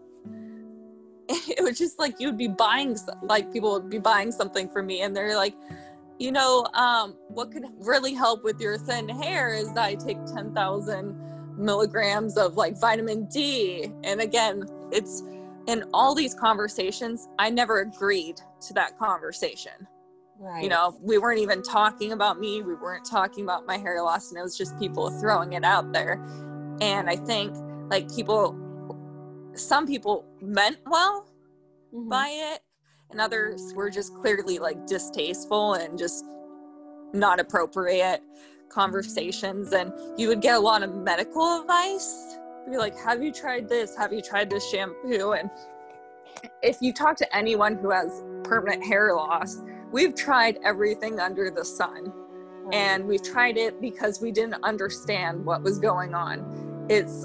it 1.29 1.63
was 1.63 1.77
just 1.77 1.99
like 1.99 2.21
you'd 2.21 2.39
be 2.39 2.49
buying 2.49 2.97
like 3.23 3.53
people 3.53 3.73
would 3.73 3.91
be 3.91 3.99
buying 3.99 4.31
something 4.31 4.69
for 4.69 4.83
me 4.83 5.03
and 5.03 5.15
they're 5.15 5.37
like 5.37 5.55
you 6.19 6.33
know 6.33 6.67
um, 6.75 7.17
what 7.29 7.51
could 7.51 7.65
really 7.81 8.15
help 8.15 8.45
with 8.45 8.61
your 8.61 8.79
thin 8.79 9.09
hair 9.09 9.53
is 9.53 9.73
that 9.75 9.85
i 9.85 9.95
take 9.95 10.19
10000 10.27 11.17
milligrams 11.59 12.37
of 12.37 12.57
like 12.57 12.79
vitamin 12.79 13.27
d. 13.27 13.91
And 14.05 14.21
again 14.21 14.65
it's 14.93 15.23
in 15.67 15.85
all 15.93 16.15
these 16.15 16.35
conversations 16.35 17.29
i 17.39 17.51
never 17.51 17.81
agreed 17.81 18.41
to 18.61 18.75
that 18.75 18.99
conversation 18.99 19.87
Right. 20.39 20.63
You 20.63 20.69
know, 20.69 20.99
we 21.01 21.19
weren't 21.19 21.41
even 21.41 21.63
talking 21.63 22.13
about 22.13 22.39
me. 22.39 22.63
We 22.63 22.75
weren't 22.75 23.05
talking 23.05 23.43
about 23.45 23.67
my 23.67 23.79
hair 23.79 24.03
loss, 24.03 24.31
and 24.31 24.39
it 24.39 24.43
was 24.43 24.57
just 24.57 24.79
people 24.79 25.11
throwing 25.19 25.55
it 25.55 25.65
out 25.65 25.93
there. 25.93 26.23
And 26.81 27.09
I 27.09 27.17
think, 27.17 27.57
like, 27.91 28.15
people, 28.15 28.55
some 29.55 29.87
people 29.87 30.27
meant 30.43 30.79
well 30.87 31.27
mm-hmm. 31.95 32.09
by 32.09 32.29
it, 32.29 32.61
and 33.11 33.21
others 33.21 33.73
were 33.75 33.89
just 33.89 34.15
clearly 34.17 34.59
like 34.59 34.87
distasteful 34.87 35.75
and 35.75 35.97
just 35.97 36.25
not 37.15 37.41
appropriate 37.41 38.21
conversations. 38.69 39.73
And 39.73 39.93
you 40.19 40.29
would 40.29 40.43
get 40.43 40.57
a 40.57 40.61
lot 40.61 40.83
of 40.83 40.95
medical 40.95 41.61
advice. 41.63 42.37
Be 42.69 42.77
like, 42.77 42.99
have 42.99 43.23
you 43.23 43.33
tried 43.33 43.69
this? 43.69 43.97
Have 43.97 44.13
you 44.13 44.21
tried 44.21 44.51
this 44.51 44.69
shampoo? 44.69 45.33
And 45.33 45.49
if 46.63 46.79
you 46.83 46.93
talk 46.93 47.17
to 47.17 47.37
anyone 47.37 47.77
who 47.77 47.91
has 47.91 48.25
permanent 48.43 48.85
hair 48.85 49.15
loss, 49.15 49.63
we've 49.93 50.15
tried 50.15 50.59
everything 50.65 51.21
under 51.21 51.51
the 51.51 51.65
sun 51.65 52.13
and 52.73 53.07
we've 53.07 53.23
tried 53.23 53.57
it 53.57 53.81
because 53.81 54.21
we 54.21 54.33
didn't 54.33 54.63
understand 54.65 55.45
what 55.45 55.63
was 55.63 55.79
going 55.79 56.15
on. 56.15 56.87
It's 56.89 57.25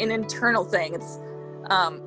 an 0.00 0.10
internal 0.10 0.64
thing. 0.64 0.94
It's 0.94 1.18
um, 1.70 2.02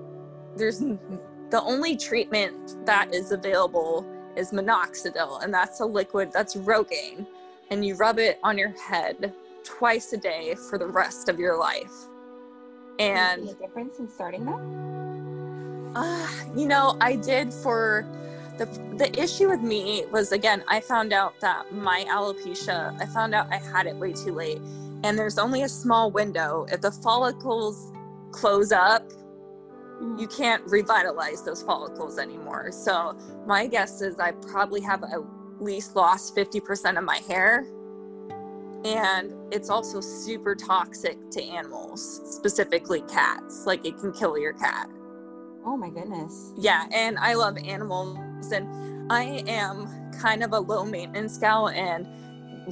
there's 0.55 0.79
the 0.79 1.61
only 1.61 1.95
treatment 1.95 2.85
that 2.85 3.13
is 3.13 3.31
available 3.31 4.05
is 4.35 4.51
minoxidil 4.51 5.41
and 5.43 5.53
that's 5.53 5.79
a 5.79 5.85
liquid 5.85 6.29
that's 6.33 6.55
rogaine 6.55 7.25
and 7.71 7.85
you 7.85 7.95
rub 7.95 8.19
it 8.19 8.37
on 8.43 8.57
your 8.57 8.73
head 8.77 9.33
twice 9.63 10.11
a 10.13 10.17
day 10.17 10.55
for 10.69 10.77
the 10.77 10.87
rest 10.87 11.29
of 11.29 11.39
your 11.39 11.57
life. 11.57 11.93
And 12.99 13.49
a 13.49 13.53
difference 13.53 13.99
in 13.99 14.09
starting 14.09 14.45
that? 14.45 15.99
Uh, 15.99 16.27
you 16.57 16.67
know 16.67 16.97
i 16.99 17.15
did 17.15 17.53
for 17.53 18.05
the 18.57 18.65
the 18.97 19.21
issue 19.21 19.49
with 19.49 19.61
me 19.61 20.05
was 20.11 20.31
again 20.31 20.63
i 20.67 20.79
found 20.79 21.13
out 21.13 21.39
that 21.39 21.71
my 21.73 22.05
alopecia 22.07 22.99
i 23.01 23.05
found 23.07 23.33
out 23.33 23.51
i 23.51 23.57
had 23.57 23.87
it 23.87 23.95
way 23.95 24.13
too 24.13 24.31
late 24.31 24.59
and 25.03 25.17
there's 25.17 25.37
only 25.37 25.63
a 25.63 25.69
small 25.69 26.11
window 26.11 26.65
if 26.71 26.81
the 26.81 26.91
follicles 26.91 27.91
close 28.31 28.71
up 28.71 29.03
mm. 30.01 30.19
you 30.19 30.27
can't 30.27 30.63
revitalize 30.67 31.43
those 31.43 31.61
follicles 31.61 32.17
anymore 32.17 32.71
so 32.71 33.17
my 33.45 33.67
guess 33.67 34.01
is 34.01 34.19
i 34.19 34.31
probably 34.31 34.81
have 34.81 35.03
at 35.03 35.19
least 35.59 35.95
lost 35.95 36.35
50% 36.35 36.97
of 36.97 37.03
my 37.05 37.17
hair 37.29 37.65
and 38.85 39.33
it's 39.51 39.71
also 39.71 39.99
super 39.99 40.53
toxic 40.53 41.17
to 41.31 41.41
animals, 41.41 42.21
specifically 42.35 43.01
cats. 43.01 43.65
Like 43.65 43.83
it 43.83 43.97
can 43.97 44.13
kill 44.13 44.37
your 44.37 44.53
cat. 44.53 44.87
Oh 45.65 45.75
my 45.75 45.89
goodness. 45.89 46.53
Yeah, 46.57 46.85
and 46.91 47.17
I 47.17 47.33
love 47.33 47.57
animals 47.57 48.51
and 48.51 49.11
I 49.11 49.43
am 49.47 50.11
kind 50.19 50.43
of 50.43 50.53
a 50.53 50.59
low 50.59 50.85
maintenance 50.85 51.37
gal 51.37 51.69
and 51.69 52.07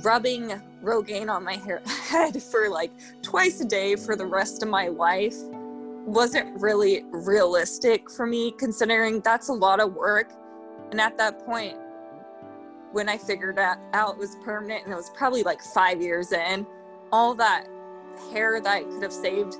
rubbing 0.03 0.61
Rogaine 0.83 1.29
on 1.29 1.43
my 1.43 1.55
hair, 1.55 1.81
head 2.09 2.41
for 2.41 2.69
like 2.69 2.91
twice 3.21 3.61
a 3.61 3.65
day 3.65 3.95
for 3.95 4.15
the 4.15 4.25
rest 4.25 4.63
of 4.63 4.69
my 4.69 4.87
life 4.87 5.35
wasn't 6.05 6.61
really 6.61 7.03
realistic 7.11 8.11
for 8.11 8.25
me 8.25 8.51
considering 8.59 9.21
that's 9.21 9.47
a 9.47 9.53
lot 9.53 9.79
of 9.79 9.93
work 9.93 10.33
and 10.91 10.99
at 10.99 11.17
that 11.17 11.45
point 11.45 11.77
when 12.93 13.09
I 13.09 13.17
figured 13.17 13.55
that 13.57 13.79
out 13.93 14.13
it 14.13 14.17
was 14.19 14.37
permanent 14.45 14.83
and 14.83 14.93
it 14.93 14.95
was 14.95 15.09
probably 15.09 15.41
like 15.41 15.61
five 15.61 15.99
years 15.99 16.31
in, 16.31 16.65
all 17.11 17.33
that 17.35 17.67
hair 18.31 18.61
that 18.61 18.71
I 18.71 18.83
could 18.83 19.01
have 19.01 19.11
saved, 19.11 19.57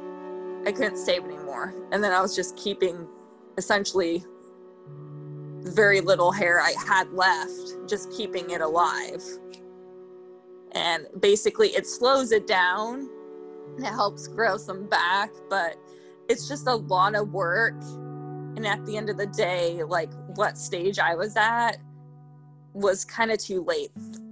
I 0.67 0.71
couldn't 0.71 0.97
save 0.97 1.23
anymore. 1.25 1.73
And 1.91 2.03
then 2.03 2.11
I 2.11 2.21
was 2.21 2.35
just 2.35 2.55
keeping 2.55 3.07
essentially 3.57 4.24
very 5.63 6.01
little 6.01 6.31
hair 6.31 6.60
I 6.62 6.74
had 6.86 7.12
left, 7.13 7.88
just 7.88 8.12
keeping 8.12 8.50
it 8.50 8.62
alive. 8.62 9.24
And 10.74 11.07
basically, 11.19 11.69
it 11.69 11.88
slows 11.88 12.31
it 12.31 12.48
down. 12.48 13.10
It 13.77 13.86
helps 13.86 14.27
grow 14.27 14.57
some 14.57 14.88
back, 14.88 15.31
but 15.50 15.77
it's 16.29 16.48
just 16.48 16.67
a 16.67 16.75
lot 16.75 17.15
of 17.15 17.29
work. 17.29 17.79
And 18.55 18.65
at 18.65 18.86
the 18.86 18.98
end 18.98 19.10
of 19.10 19.17
the 19.17 19.27
day, 19.27 19.83
like 19.83 20.12
what 20.36 20.57
stage 20.57 21.00
I 21.00 21.15
was 21.15 21.36
at, 21.36 21.77
was 22.74 23.05
kind 23.05 23.31
of 23.31 23.38
too 23.38 23.63
late. 23.63 23.91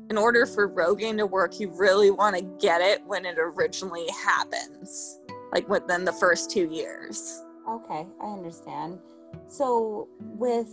In 0.10 0.18
order 0.18 0.46
for 0.46 0.68
Rogaine 0.68 1.18
to 1.18 1.26
work, 1.26 1.60
you 1.60 1.72
really 1.72 2.12
want 2.12 2.36
to 2.36 2.42
get 2.60 2.82
it 2.82 3.06
when 3.06 3.26
it 3.26 3.38
originally 3.40 4.08
happens, 4.24 5.20
like 5.54 5.70
within 5.70 6.04
the 6.06 6.12
first 6.14 6.52
two 6.52 6.70
years. 6.72 7.42
Okay, 7.70 8.06
I 8.22 8.34
understand. 8.34 9.00
So 9.48 10.08
with 10.20 10.70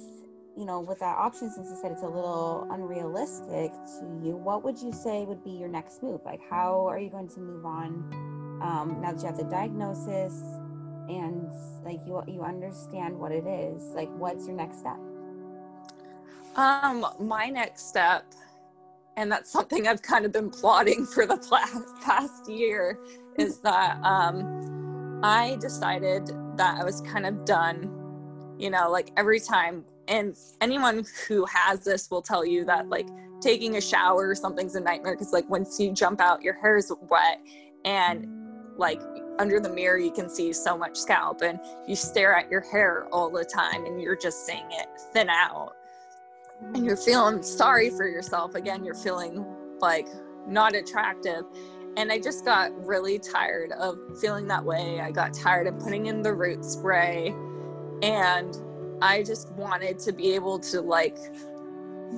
you 0.57 0.65
know 0.65 0.81
with 0.81 0.99
that 1.00 1.17
option, 1.17 1.50
since 1.50 1.69
you 1.71 1.77
said 1.81 1.93
it's 1.93 2.03
a 2.03 2.09
little 2.09 2.67
unrealistic 2.71 3.73
to 3.73 4.21
you, 4.23 4.37
what 4.37 4.65
would 4.65 4.79
you 4.79 4.93
say 4.93 5.25
would 5.25 5.45
be 5.45 5.50
your 5.50 5.69
next 5.69 6.03
move? 6.03 6.21
Like, 6.25 6.41
how 6.49 6.87
are 6.87 6.99
you 6.99 7.11
going 7.11 7.29
to 7.29 7.41
move 7.41 7.65
on 7.65 8.59
um, 8.62 8.99
now 9.00 9.12
that 9.12 9.21
you 9.21 9.27
have 9.27 9.37
the 9.37 9.45
diagnosis 9.45 10.43
and 11.09 11.50
like 11.85 12.00
you 12.07 12.23
you 12.27 12.43
understand 12.43 13.19
what 13.19 13.33
it 13.33 13.47
is? 13.47 13.83
Like, 13.95 14.11
what's 14.17 14.47
your 14.47 14.57
next 14.57 14.81
step? 14.81 14.99
Um, 16.57 17.07
my 17.21 17.49
next 17.49 17.88
step, 17.88 18.25
and 19.17 19.31
that's 19.31 19.50
something 19.50 19.87
I've 19.87 20.03
kind 20.03 20.25
of 20.25 20.33
been 20.33 20.50
plotting 20.50 21.07
for 21.07 21.25
the 21.25 21.37
past 22.03 22.49
year, 22.49 22.99
is 23.38 23.61
that 23.61 24.03
um, 24.03 25.21
I 25.23 25.57
decided 25.61 26.27
that 26.57 26.81
I 26.81 26.85
was 26.85 27.00
kind 27.03 27.27
of 27.27 27.45
done. 27.45 27.98
You 28.59 28.71
know, 28.71 28.91
like 28.91 29.12
every 29.17 29.41
time, 29.41 29.85
and 30.09 30.37
anyone 30.61 31.05
who 31.27 31.45
has 31.47 31.85
this 31.85 32.11
will 32.11 32.23
tell 32.23 32.45
you 32.45 32.65
that 32.65 32.88
like 32.88 33.09
taking 33.41 33.77
a 33.77 33.81
shower 33.81 34.29
or 34.29 34.35
something's 34.35 34.75
a 34.75 34.81
nightmare 34.81 35.15
because 35.15 35.33
like 35.33 35.49
once 35.49 35.79
you 35.79 35.93
jump 35.93 36.21
out, 36.21 36.43
your 36.43 36.55
hair 36.55 36.77
is 36.77 36.93
wet, 37.09 37.41
and 37.85 38.27
like 38.77 39.00
under 39.38 39.61
the 39.61 39.69
mirror 39.69 39.99
you 39.99 40.11
can 40.11 40.29
see 40.29 40.53
so 40.53 40.77
much 40.77 40.97
scalp 40.97 41.43
and 41.43 41.61
you 41.87 41.95
stare 41.95 42.35
at 42.35 42.50
your 42.50 42.61
hair 42.61 43.07
all 43.12 43.31
the 43.31 43.45
time 43.45 43.85
and 43.85 44.00
you're 44.00 44.17
just 44.17 44.47
seeing 44.47 44.67
it 44.71 44.88
thin 45.12 45.29
out. 45.29 45.73
And 46.75 46.85
you're 46.85 46.97
feeling 46.97 47.43
sorry 47.43 47.91
for 47.91 48.09
yourself 48.09 48.55
again 48.55 48.85
you're 48.85 48.95
feeling 48.95 49.45
like 49.81 50.09
not 50.47 50.75
attractive. 50.75 51.45
And 51.97 52.12
i 52.12 52.19
just 52.19 52.45
got 52.45 52.73
really 52.85 53.19
tired 53.19 53.73
of 53.73 53.99
feeling 54.21 54.47
that 54.49 54.65
way. 54.65 55.00
I 55.00 55.11
got 55.11 55.35
tired 55.35 55.67
of 55.67 55.79
putting 55.79 56.07
in 56.07 56.23
the 56.23 56.33
root 56.33 56.65
spray 56.65 57.35
and 58.02 58.56
i 59.02 59.23
just 59.23 59.50
wanted 59.52 59.99
to 59.99 60.13
be 60.13 60.34
able 60.34 60.58
to 60.58 60.80
like 60.80 61.17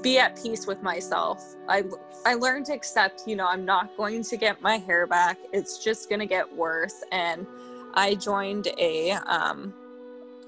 be 0.03 0.19
at 0.19 0.41
peace 0.41 0.67
with 0.67 0.83
myself. 0.83 1.57
I 1.69 1.85
i 2.25 2.35
learned 2.35 2.67
to 2.67 2.73
accept 2.73 3.25
you 3.27 3.37
know 3.37 3.47
i'm 3.47 3.65
not 3.65 3.97
going 3.97 4.23
to 4.25 4.37
get 4.37 4.63
my 4.63 4.79
hair 4.79 5.07
back. 5.07 5.39
It's 5.53 5.83
just 5.83 6.09
going 6.09 6.21
to 6.21 6.27
get 6.27 6.51
worse. 6.55 7.03
And 7.13 7.47
i 7.95 8.15
joined 8.15 8.69
a 8.79 9.13
um 9.13 9.75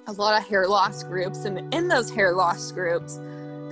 a 0.07 0.13
lot 0.13 0.41
of 0.41 0.47
hair 0.47 0.67
loss 0.69 1.03
groups. 1.03 1.45
And 1.45 1.73
in 1.75 1.89
those 1.89 2.11
hair 2.11 2.33
loss 2.33 2.73
groups 2.73 3.21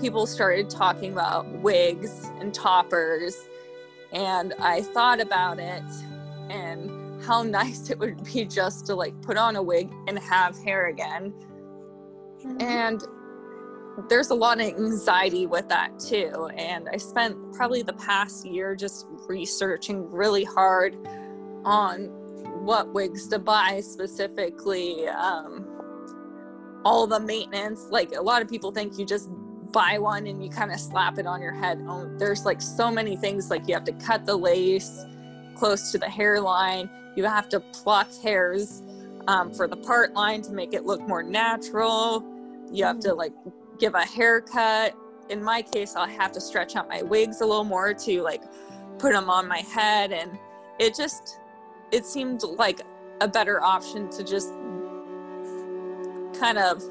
people 0.00 0.26
started 0.26 0.70
talking 0.70 1.12
about 1.12 1.46
wigs 1.60 2.24
and 2.40 2.52
toppers. 2.52 3.36
And 4.12 4.54
i 4.58 4.82
thought 4.82 5.20
about 5.20 5.58
it 5.58 5.84
and 6.50 7.22
how 7.22 7.42
nice 7.60 7.90
it 7.90 7.98
would 7.98 8.22
be 8.24 8.44
just 8.44 8.86
to 8.86 8.94
like 8.94 9.20
put 9.22 9.36
on 9.36 9.56
a 9.56 9.62
wig 9.62 9.90
and 10.08 10.18
have 10.18 10.58
hair 10.58 10.88
again 10.88 11.32
mm-hmm. 12.44 12.60
and 12.60 13.02
there's 14.08 14.30
a 14.30 14.34
lot 14.34 14.60
of 14.60 14.66
anxiety 14.66 15.46
with 15.46 15.68
that 15.68 15.98
too 15.98 16.48
and 16.56 16.88
i 16.92 16.96
spent 16.96 17.36
probably 17.52 17.82
the 17.82 17.92
past 17.94 18.46
year 18.46 18.74
just 18.74 19.06
researching 19.28 20.10
really 20.10 20.44
hard 20.44 20.96
on 21.64 22.06
what 22.64 22.92
wigs 22.92 23.26
to 23.28 23.38
buy 23.38 23.80
specifically 23.80 25.06
um, 25.08 25.66
all 26.84 27.06
the 27.06 27.20
maintenance 27.20 27.86
like 27.90 28.12
a 28.12 28.22
lot 28.22 28.40
of 28.40 28.48
people 28.48 28.70
think 28.70 28.98
you 28.98 29.04
just 29.04 29.28
buy 29.72 29.98
one 29.98 30.26
and 30.26 30.42
you 30.42 30.50
kind 30.50 30.72
of 30.72 30.80
slap 30.80 31.18
it 31.18 31.26
on 31.26 31.40
your 31.40 31.52
head. 31.52 31.84
Oh, 31.88 32.10
there's 32.18 32.44
like 32.44 32.60
so 32.60 32.90
many 32.90 33.16
things 33.16 33.50
like 33.50 33.66
you 33.68 33.74
have 33.74 33.84
to 33.84 33.92
cut 33.92 34.26
the 34.26 34.36
lace 34.36 35.04
close 35.54 35.92
to 35.92 35.98
the 35.98 36.08
hairline. 36.08 36.90
You 37.16 37.24
have 37.24 37.48
to 37.50 37.60
pluck 37.60 38.08
hairs 38.22 38.82
um, 39.30 39.52
for 39.52 39.68
the 39.68 39.76
part 39.76 40.12
line 40.12 40.42
to 40.42 40.52
make 40.52 40.74
it 40.74 40.84
look 40.84 41.00
more 41.06 41.22
natural. 41.22 42.24
You 42.72 42.84
have 42.84 42.98
to 43.00 43.10
mm. 43.10 43.16
like 43.16 43.32
give 43.78 43.94
a 43.94 44.04
haircut. 44.04 44.96
In 45.28 45.40
my 45.42 45.62
case, 45.62 45.94
I'll 45.94 46.08
have 46.08 46.32
to 46.32 46.40
stretch 46.40 46.74
out 46.74 46.88
my 46.88 47.02
wigs 47.02 47.40
a 47.40 47.46
little 47.46 47.62
more 47.62 47.94
to 47.94 48.22
like 48.22 48.42
put 48.98 49.12
them 49.12 49.30
on 49.30 49.46
my 49.46 49.58
head. 49.58 50.10
And 50.10 50.36
it 50.80 50.96
just, 50.96 51.38
it 51.92 52.04
seemed 52.04 52.42
like 52.42 52.80
a 53.20 53.28
better 53.28 53.62
option 53.62 54.10
to 54.10 54.24
just 54.24 54.52
kind 56.38 56.58
of 56.58 56.82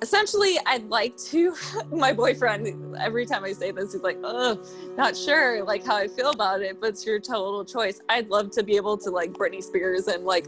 essentially 0.00 0.56
i'd 0.66 0.88
like 0.88 1.16
to 1.16 1.54
my 1.90 2.12
boyfriend 2.12 2.96
every 2.98 3.26
time 3.26 3.44
i 3.44 3.52
say 3.52 3.70
this 3.70 3.92
he's 3.92 4.02
like 4.02 4.18
oh 4.22 4.62
not 4.96 5.16
sure 5.16 5.64
like 5.64 5.84
how 5.84 5.96
i 5.96 6.06
feel 6.06 6.30
about 6.30 6.62
it 6.62 6.80
but 6.80 6.90
it's 6.90 7.04
your 7.04 7.18
total 7.18 7.64
choice 7.64 8.00
i'd 8.10 8.28
love 8.28 8.50
to 8.50 8.62
be 8.62 8.76
able 8.76 8.96
to 8.96 9.10
like 9.10 9.32
britney 9.32 9.62
spears 9.62 10.06
and 10.06 10.24
like 10.24 10.46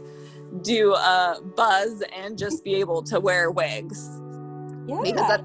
do 0.61 0.93
a 0.93 1.39
buzz 1.55 2.03
and 2.15 2.37
just 2.37 2.63
be 2.63 2.75
able 2.75 3.01
to 3.03 3.19
wear 3.19 3.51
wigs. 3.51 4.09
Yeah. 4.87 4.99
because 5.03 5.27
that, 5.27 5.43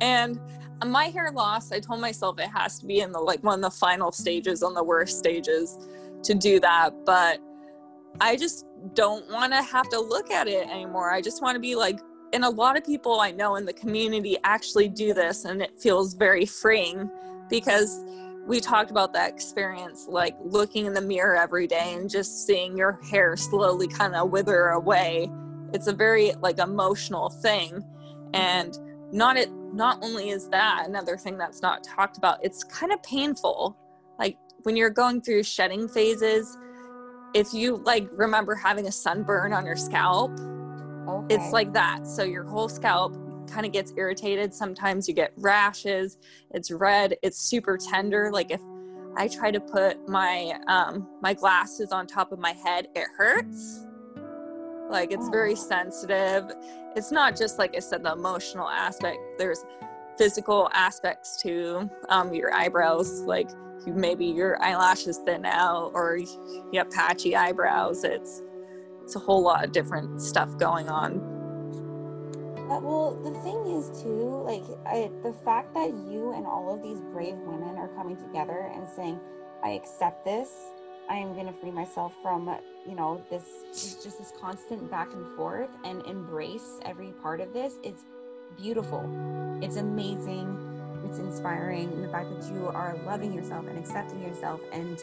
and 0.00 0.38
my 0.84 1.06
hair 1.06 1.32
loss 1.32 1.72
i 1.72 1.80
told 1.80 2.02
myself 2.02 2.38
it 2.38 2.50
has 2.50 2.78
to 2.78 2.84
be 2.84 3.00
in 3.00 3.10
the 3.10 3.18
like 3.18 3.42
one 3.42 3.64
of 3.64 3.72
the 3.72 3.76
final 3.78 4.12
stages 4.12 4.62
on 4.62 4.74
the 4.74 4.84
worst 4.84 5.18
stages 5.18 5.78
to 6.22 6.34
do 6.34 6.60
that 6.60 6.90
but 7.06 7.40
i 8.20 8.36
just 8.36 8.66
don't 8.94 9.28
want 9.30 9.52
to 9.52 9.62
have 9.62 9.88
to 9.90 10.00
look 10.00 10.30
at 10.30 10.48
it 10.48 10.68
anymore. 10.68 11.10
I 11.12 11.20
just 11.20 11.42
want 11.42 11.54
to 11.56 11.60
be 11.60 11.74
like 11.74 11.98
and 12.32 12.44
a 12.44 12.50
lot 12.50 12.76
of 12.76 12.84
people 12.84 13.20
I 13.20 13.30
know 13.30 13.56
in 13.56 13.64
the 13.64 13.72
community 13.72 14.36
actually 14.42 14.88
do 14.88 15.14
this, 15.14 15.44
and 15.44 15.62
it 15.62 15.78
feels 15.78 16.14
very 16.14 16.44
freeing 16.44 17.08
because 17.48 18.02
we 18.46 18.60
talked 18.60 18.90
about 18.90 19.12
that 19.12 19.30
experience 19.30 20.06
like 20.08 20.36
looking 20.44 20.86
in 20.86 20.94
the 20.94 21.00
mirror 21.00 21.36
every 21.36 21.66
day 21.66 21.94
and 21.94 22.08
just 22.08 22.46
seeing 22.46 22.76
your 22.76 23.00
hair 23.10 23.36
slowly 23.36 23.88
kind 23.88 24.14
of 24.14 24.30
wither 24.30 24.68
away. 24.68 25.30
It's 25.72 25.88
a 25.88 25.92
very 25.92 26.32
like 26.40 26.58
emotional 26.58 27.28
thing. 27.28 27.84
And 28.34 28.78
not 29.12 29.36
it 29.36 29.50
not 29.72 29.98
only 30.02 30.30
is 30.30 30.48
that 30.50 30.84
another 30.86 31.16
thing 31.16 31.36
that's 31.36 31.60
not 31.60 31.82
talked 31.82 32.18
about, 32.18 32.38
it's 32.42 32.62
kind 32.64 32.92
of 32.92 33.02
painful. 33.02 33.76
Like 34.18 34.38
when 34.62 34.76
you're 34.76 34.90
going 34.90 35.20
through 35.20 35.42
shedding 35.42 35.88
phases, 35.88 36.56
if 37.34 37.52
you 37.52 37.78
like 37.78 38.08
remember 38.12 38.54
having 38.54 38.86
a 38.86 38.92
sunburn 38.92 39.52
on 39.52 39.66
your 39.66 39.76
scalp, 39.76 40.30
Okay. 41.08 41.36
It's 41.36 41.52
like 41.52 41.72
that. 41.72 42.06
So 42.06 42.24
your 42.24 42.44
whole 42.44 42.68
scalp 42.68 43.14
kind 43.48 43.66
of 43.66 43.72
gets 43.72 43.92
irritated. 43.96 44.52
Sometimes 44.52 45.08
you 45.08 45.14
get 45.14 45.32
rashes. 45.36 46.18
It's 46.52 46.70
red. 46.70 47.16
It's 47.22 47.38
super 47.38 47.76
tender. 47.78 48.30
Like 48.32 48.50
if 48.50 48.60
I 49.16 49.28
try 49.28 49.50
to 49.50 49.60
put 49.60 50.08
my 50.08 50.58
um, 50.66 51.08
my 51.22 51.34
glasses 51.34 51.90
on 51.92 52.06
top 52.06 52.32
of 52.32 52.38
my 52.38 52.52
head, 52.52 52.88
it 52.94 53.06
hurts. 53.16 53.86
Like 54.90 55.10
it's 55.10 55.28
very 55.28 55.52
oh. 55.52 55.56
sensitive. 55.56 56.50
It's 56.94 57.10
not 57.10 57.36
just 57.36 57.58
like 57.58 57.74
I 57.76 57.80
said, 57.80 58.02
the 58.02 58.12
emotional 58.12 58.68
aspect. 58.68 59.18
There's 59.38 59.64
physical 60.18 60.70
aspects 60.72 61.40
to 61.42 61.90
um, 62.08 62.32
your 62.34 62.52
eyebrows. 62.52 63.22
Like 63.22 63.50
you, 63.86 63.92
maybe 63.94 64.26
your 64.26 64.62
eyelashes 64.62 65.18
thin 65.18 65.44
out, 65.44 65.92
or 65.94 66.16
you 66.16 66.70
have 66.74 66.90
patchy 66.90 67.34
eyebrows. 67.36 68.04
It's 68.04 68.42
it's 69.02 69.16
a 69.16 69.20
whole 69.20 69.42
lot 69.42 69.64
of 69.64 69.72
different 69.72 70.20
stuff 70.20 70.56
going 70.58 70.88
on. 70.88 71.35
Uh, 72.70 72.80
well, 72.80 73.14
the 73.22 73.30
thing 73.42 73.64
is 73.66 74.02
too, 74.02 74.42
like 74.44 74.64
I, 74.86 75.08
the 75.22 75.32
fact 75.44 75.72
that 75.74 75.94
you 76.10 76.32
and 76.34 76.44
all 76.44 76.74
of 76.74 76.82
these 76.82 77.00
brave 77.12 77.36
women 77.36 77.78
are 77.78 77.86
coming 77.88 78.16
together 78.16 78.72
and 78.74 78.88
saying, 78.88 79.20
I 79.62 79.70
accept 79.70 80.24
this. 80.24 80.50
I 81.08 81.14
am 81.14 81.34
going 81.34 81.46
to 81.46 81.52
free 81.52 81.70
myself 81.70 82.12
from, 82.22 82.52
you 82.84 82.96
know, 82.96 83.24
this 83.30 83.44
just 83.72 84.18
this 84.18 84.32
constant 84.40 84.90
back 84.90 85.12
and 85.12 85.36
forth 85.36 85.70
and 85.84 86.04
embrace 86.06 86.80
every 86.84 87.12
part 87.22 87.40
of 87.40 87.52
this. 87.52 87.74
It's 87.84 88.02
beautiful. 88.56 89.08
It's 89.62 89.76
amazing. 89.76 90.58
It's 91.08 91.18
inspiring. 91.18 91.92
And 91.92 92.02
the 92.02 92.08
fact 92.08 92.30
that 92.30 92.52
you 92.52 92.66
are 92.66 92.96
loving 93.06 93.32
yourself 93.32 93.68
and 93.68 93.78
accepting 93.78 94.20
yourself 94.22 94.60
and 94.72 95.00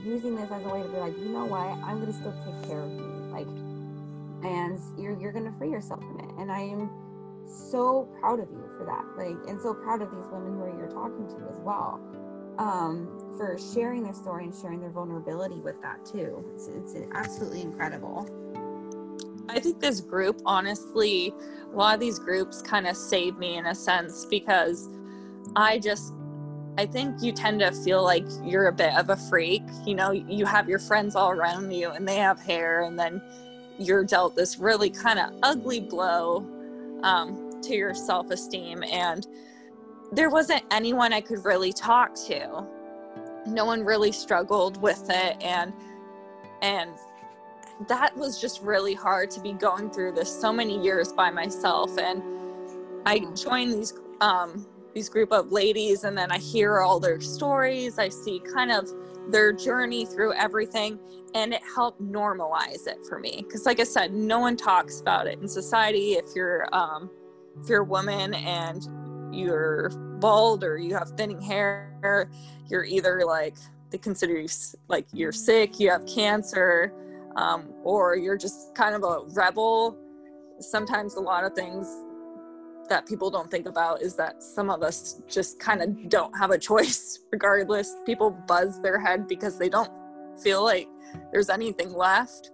using 0.00 0.36
this 0.36 0.48
as 0.52 0.64
a 0.64 0.68
way 0.68 0.82
to 0.84 0.88
be 0.88 0.96
like, 0.96 1.18
you 1.18 1.28
know 1.30 1.44
what, 1.44 1.76
I'm 1.84 2.00
going 2.00 2.12
to 2.12 2.12
still 2.12 2.34
take 2.44 2.68
care 2.68 2.80
of 2.80 2.90
me. 2.90 3.02
Like, 3.32 3.48
and 4.44 4.78
you're, 4.98 5.18
you're 5.20 5.32
going 5.32 5.50
to 5.50 5.56
free 5.58 5.70
yourself 5.70 6.00
from 6.00 6.20
it. 6.20 6.30
And 6.38 6.50
I 6.50 6.60
am 6.60 6.90
so 7.46 8.08
proud 8.20 8.40
of 8.40 8.48
you 8.50 8.64
for 8.78 8.86
that. 8.86 9.04
Like, 9.16 9.36
and 9.48 9.60
so 9.60 9.74
proud 9.74 10.02
of 10.02 10.10
these 10.10 10.26
women 10.30 10.58
who 10.58 10.78
you're 10.78 10.90
talking 10.90 11.26
to 11.26 11.50
as 11.50 11.60
well 11.60 12.00
um, 12.58 13.08
for 13.36 13.58
sharing 13.72 14.02
their 14.02 14.14
story 14.14 14.44
and 14.44 14.54
sharing 14.54 14.80
their 14.80 14.90
vulnerability 14.90 15.60
with 15.60 15.80
that 15.82 16.04
too. 16.04 16.44
It's, 16.54 16.68
it's 16.68 16.94
absolutely 17.14 17.62
incredible. 17.62 18.28
I 19.48 19.58
think 19.58 19.80
this 19.80 20.00
group, 20.00 20.40
honestly, 20.46 21.34
a 21.72 21.76
lot 21.76 21.94
of 21.94 22.00
these 22.00 22.18
groups 22.18 22.62
kind 22.62 22.86
of 22.86 22.96
save 22.96 23.36
me 23.36 23.56
in 23.56 23.66
a 23.66 23.74
sense 23.74 24.26
because 24.26 24.88
I 25.56 25.78
just, 25.78 26.12
I 26.78 26.86
think 26.86 27.22
you 27.22 27.32
tend 27.32 27.60
to 27.60 27.72
feel 27.72 28.04
like 28.04 28.24
you're 28.44 28.68
a 28.68 28.72
bit 28.72 28.94
of 28.94 29.10
a 29.10 29.16
freak. 29.16 29.62
You 29.84 29.94
know, 29.94 30.12
you 30.12 30.44
have 30.46 30.68
your 30.68 30.78
friends 30.78 31.16
all 31.16 31.30
around 31.30 31.72
you 31.72 31.90
and 31.90 32.06
they 32.06 32.16
have 32.16 32.40
hair, 32.40 32.82
and 32.82 32.98
then 32.98 33.20
you're 33.80 34.04
dealt 34.04 34.36
this 34.36 34.58
really 34.58 34.90
kind 34.90 35.18
of 35.18 35.30
ugly 35.42 35.80
blow 35.80 36.46
um, 37.02 37.60
to 37.62 37.74
your 37.74 37.94
self 37.94 38.30
esteem. 38.30 38.82
And 38.84 39.26
there 40.12 40.30
wasn't 40.30 40.62
anyone 40.70 41.12
I 41.12 41.20
could 41.20 41.44
really 41.44 41.72
talk 41.72 42.14
to. 42.26 42.66
No 43.46 43.64
one 43.64 43.84
really 43.84 44.12
struggled 44.12 44.80
with 44.82 45.04
it 45.08 45.36
and 45.42 45.72
and 46.62 46.90
that 47.88 48.14
was 48.14 48.38
just 48.38 48.60
really 48.60 48.92
hard 48.92 49.30
to 49.30 49.40
be 49.40 49.54
going 49.54 49.90
through 49.90 50.12
this 50.12 50.28
so 50.40 50.52
many 50.52 50.78
years 50.82 51.12
by 51.12 51.30
myself 51.30 51.96
and 51.98 52.22
I 53.06 53.20
joined 53.34 53.72
these 53.72 53.94
um 54.20 54.66
these 54.94 55.08
group 55.08 55.32
of 55.32 55.52
ladies 55.52 56.04
and 56.04 56.18
then 56.18 56.30
I 56.30 56.38
hear 56.38 56.80
all 56.80 57.00
their 57.00 57.20
stories. 57.20 57.98
I 57.98 58.08
see 58.08 58.40
kind 58.40 58.70
of 58.72 58.90
their 59.30 59.52
journey 59.52 60.04
through 60.04 60.32
everything 60.34 60.98
and 61.34 61.52
it 61.52 61.62
helped 61.74 62.02
normalize 62.02 62.86
it 62.86 62.98
for 63.08 63.18
me 63.18 63.42
because 63.46 63.66
like 63.66 63.80
I 63.80 63.84
said 63.84 64.12
no 64.12 64.38
one 64.40 64.56
talks 64.56 65.00
about 65.00 65.26
it 65.26 65.38
in 65.40 65.48
society 65.48 66.12
if 66.12 66.26
you're 66.34 66.66
um 66.74 67.10
if 67.62 67.68
you're 67.68 67.82
a 67.82 67.84
woman 67.84 68.34
and 68.34 68.86
you're 69.32 69.90
bald 70.20 70.64
or 70.64 70.78
you 70.78 70.94
have 70.94 71.10
thinning 71.10 71.40
hair, 71.40 72.30
you're 72.68 72.84
either 72.84 73.24
like 73.24 73.56
they 73.90 73.98
consider 73.98 74.38
you 74.38 74.48
like 74.88 75.06
you're 75.12 75.32
sick, 75.32 75.80
you 75.80 75.90
have 75.90 76.06
cancer, 76.06 76.92
um, 77.36 77.72
or 77.82 78.16
you're 78.16 78.36
just 78.36 78.74
kind 78.74 78.94
of 78.94 79.02
a 79.02 79.20
rebel. 79.32 79.98
Sometimes 80.60 81.14
a 81.14 81.20
lot 81.20 81.44
of 81.44 81.54
things 81.54 81.86
that 82.90 83.06
people 83.06 83.30
don't 83.30 83.50
think 83.50 83.66
about 83.66 84.02
is 84.02 84.14
that 84.16 84.42
some 84.42 84.68
of 84.68 84.82
us 84.82 85.22
just 85.26 85.58
kind 85.58 85.80
of 85.80 86.08
don't 86.10 86.36
have 86.36 86.50
a 86.50 86.58
choice 86.58 87.20
regardless. 87.32 87.96
People 88.04 88.30
buzz 88.46 88.80
their 88.82 89.00
head 89.00 89.26
because 89.26 89.58
they 89.58 89.70
don't 89.70 89.90
feel 90.42 90.62
like 90.62 90.88
there's 91.32 91.48
anything 91.48 91.92
left. 91.92 92.50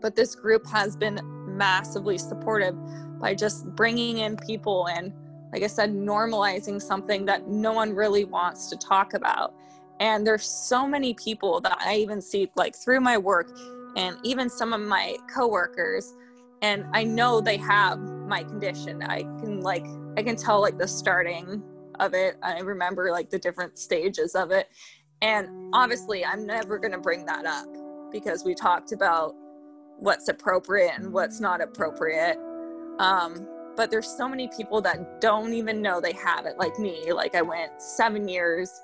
But 0.00 0.16
this 0.16 0.34
group 0.34 0.66
has 0.68 0.96
been 0.96 1.20
massively 1.46 2.16
supportive 2.16 2.76
by 3.20 3.34
just 3.34 3.66
bringing 3.74 4.18
in 4.18 4.36
people 4.36 4.88
and 4.88 5.12
like 5.52 5.62
I 5.62 5.66
said, 5.66 5.94
normalizing 5.94 6.80
something 6.80 7.24
that 7.24 7.48
no 7.48 7.72
one 7.72 7.94
really 7.94 8.26
wants 8.26 8.68
to 8.68 8.76
talk 8.76 9.14
about. 9.14 9.54
And 9.98 10.26
there's 10.26 10.44
so 10.44 10.86
many 10.86 11.14
people 11.14 11.60
that 11.62 11.78
I 11.80 11.96
even 11.96 12.20
see 12.20 12.50
like 12.54 12.76
through 12.76 13.00
my 13.00 13.16
work 13.18 13.50
and 13.96 14.18
even 14.22 14.50
some 14.50 14.72
of 14.72 14.80
my 14.80 15.16
coworkers 15.34 16.14
and 16.60 16.84
I 16.92 17.04
know 17.04 17.40
they 17.40 17.56
have 17.56 17.98
my 18.28 18.44
condition. 18.44 19.02
I 19.02 19.22
can 19.22 19.60
like 19.60 19.86
I 20.16 20.22
can 20.22 20.36
tell 20.36 20.60
like 20.60 20.78
the 20.78 20.88
starting 20.88 21.62
of 21.98 22.14
it. 22.14 22.36
I 22.42 22.60
remember 22.60 23.10
like 23.10 23.30
the 23.30 23.38
different 23.38 23.78
stages 23.78 24.34
of 24.34 24.50
it. 24.50 24.68
And 25.22 25.48
obviously 25.72 26.24
I'm 26.24 26.46
never 26.46 26.78
going 26.78 26.92
to 26.92 26.98
bring 26.98 27.26
that 27.26 27.44
up 27.44 27.66
because 28.12 28.44
we 28.44 28.54
talked 28.54 28.92
about 28.92 29.34
what's 29.98 30.28
appropriate 30.28 30.92
and 30.94 31.12
what's 31.12 31.40
not 31.40 31.60
appropriate. 31.60 32.38
Um, 33.00 33.48
but 33.78 33.92
there's 33.92 34.08
so 34.08 34.28
many 34.28 34.48
people 34.48 34.80
that 34.80 35.20
don't 35.20 35.54
even 35.54 35.80
know 35.80 36.00
they 36.00 36.12
have 36.12 36.46
it 36.46 36.58
like 36.58 36.76
me 36.80 37.12
like 37.12 37.36
i 37.36 37.40
went 37.40 37.80
seven 37.80 38.26
years 38.26 38.82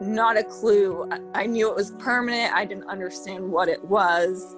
not 0.00 0.36
a 0.36 0.42
clue 0.42 1.08
i 1.34 1.46
knew 1.46 1.70
it 1.70 1.76
was 1.76 1.92
permanent 2.00 2.52
i 2.52 2.64
didn't 2.64 2.88
understand 2.88 3.48
what 3.48 3.68
it 3.68 3.82
was 3.84 4.56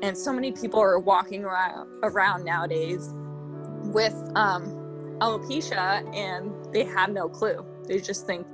and 0.00 0.16
so 0.16 0.32
many 0.32 0.50
people 0.52 0.80
are 0.80 0.98
walking 0.98 1.44
around 1.44 1.86
around 2.02 2.44
nowadays 2.44 3.12
with 3.92 4.14
um, 4.34 4.64
alopecia 5.20 6.06
and 6.14 6.52
they 6.72 6.84
have 6.84 7.10
no 7.10 7.28
clue. 7.28 7.64
They 7.86 8.00
just 8.00 8.26
think 8.26 8.46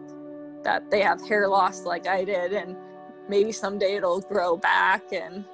that 0.64 0.90
they 0.90 1.00
have 1.02 1.20
hair 1.28 1.46
loss 1.46 1.84
like 1.84 2.06
i 2.06 2.24
did 2.24 2.52
and 2.54 2.74
maybe 3.28 3.52
someday 3.52 3.96
it'll 3.96 4.20
grow 4.22 4.56
back 4.56 5.12
and 5.12 5.44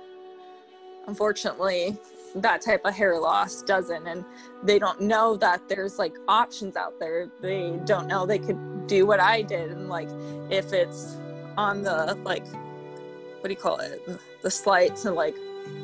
unfortunately 1.07 1.99
that 2.37 2.61
type 2.63 2.85
of 2.85 2.95
hair 2.95 3.19
loss 3.19 3.63
doesn't 3.63 4.07
and 4.07 4.25
they 4.63 4.79
don't 4.79 5.01
know 5.01 5.37
that 5.37 5.69
there's 5.69 5.99
like 5.99 6.15
options 6.29 6.77
out 6.77 7.01
there. 7.01 7.29
They 7.41 7.81
don't 7.85 8.07
know. 8.07 8.25
They 8.25 8.39
could 8.39 8.87
do 8.87 9.05
what 9.07 9.21
i 9.21 9.43
did 9.43 9.71
and 9.71 9.89
like 9.89 10.09
if 10.49 10.73
it's 10.73 11.17
on 11.57 11.83
the 11.83 12.17
like 12.25 12.47
what 12.47 13.45
do 13.45 13.51
you 13.51 13.57
call 13.57 13.79
it? 13.79 14.01
The 14.43 14.51
slight 14.51 14.97
to 14.97 15.11
like 15.11 15.37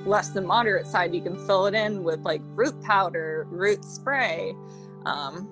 less 0.04 0.30
than 0.30 0.46
moderate 0.46 0.86
side 0.86 1.14
you 1.14 1.20
can 1.20 1.36
fill 1.46 1.66
it 1.66 1.74
in 1.74 2.04
with 2.04 2.20
like 2.20 2.40
root 2.54 2.80
powder 2.82 3.46
root 3.50 3.84
spray 3.84 4.54
um 5.04 5.48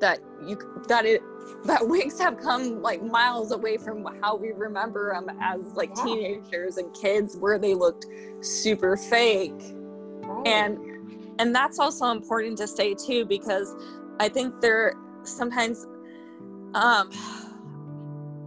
that 0.00 0.20
you 0.46 0.58
that 0.88 1.04
it 1.04 1.22
that 1.64 1.80
wigs 1.86 2.18
have 2.18 2.38
come 2.38 2.82
like 2.82 3.02
miles 3.02 3.52
away 3.52 3.76
from 3.76 4.06
how 4.20 4.36
we 4.36 4.52
remember 4.52 5.12
them 5.12 5.36
as 5.40 5.60
like 5.74 5.90
yeah. 5.96 6.04
teenagers 6.04 6.76
and 6.76 6.92
kids 6.94 7.36
where 7.36 7.58
they 7.58 7.74
looked 7.74 8.06
super 8.40 8.96
fake 8.96 9.52
right. 10.22 10.46
and 10.46 10.78
and 11.38 11.54
that's 11.54 11.78
also 11.78 12.06
important 12.06 12.58
to 12.58 12.66
say 12.66 12.94
too 12.94 13.24
because 13.24 13.74
i 14.20 14.28
think 14.28 14.60
there 14.60 14.94
sometimes 15.22 15.86
um 16.74 17.10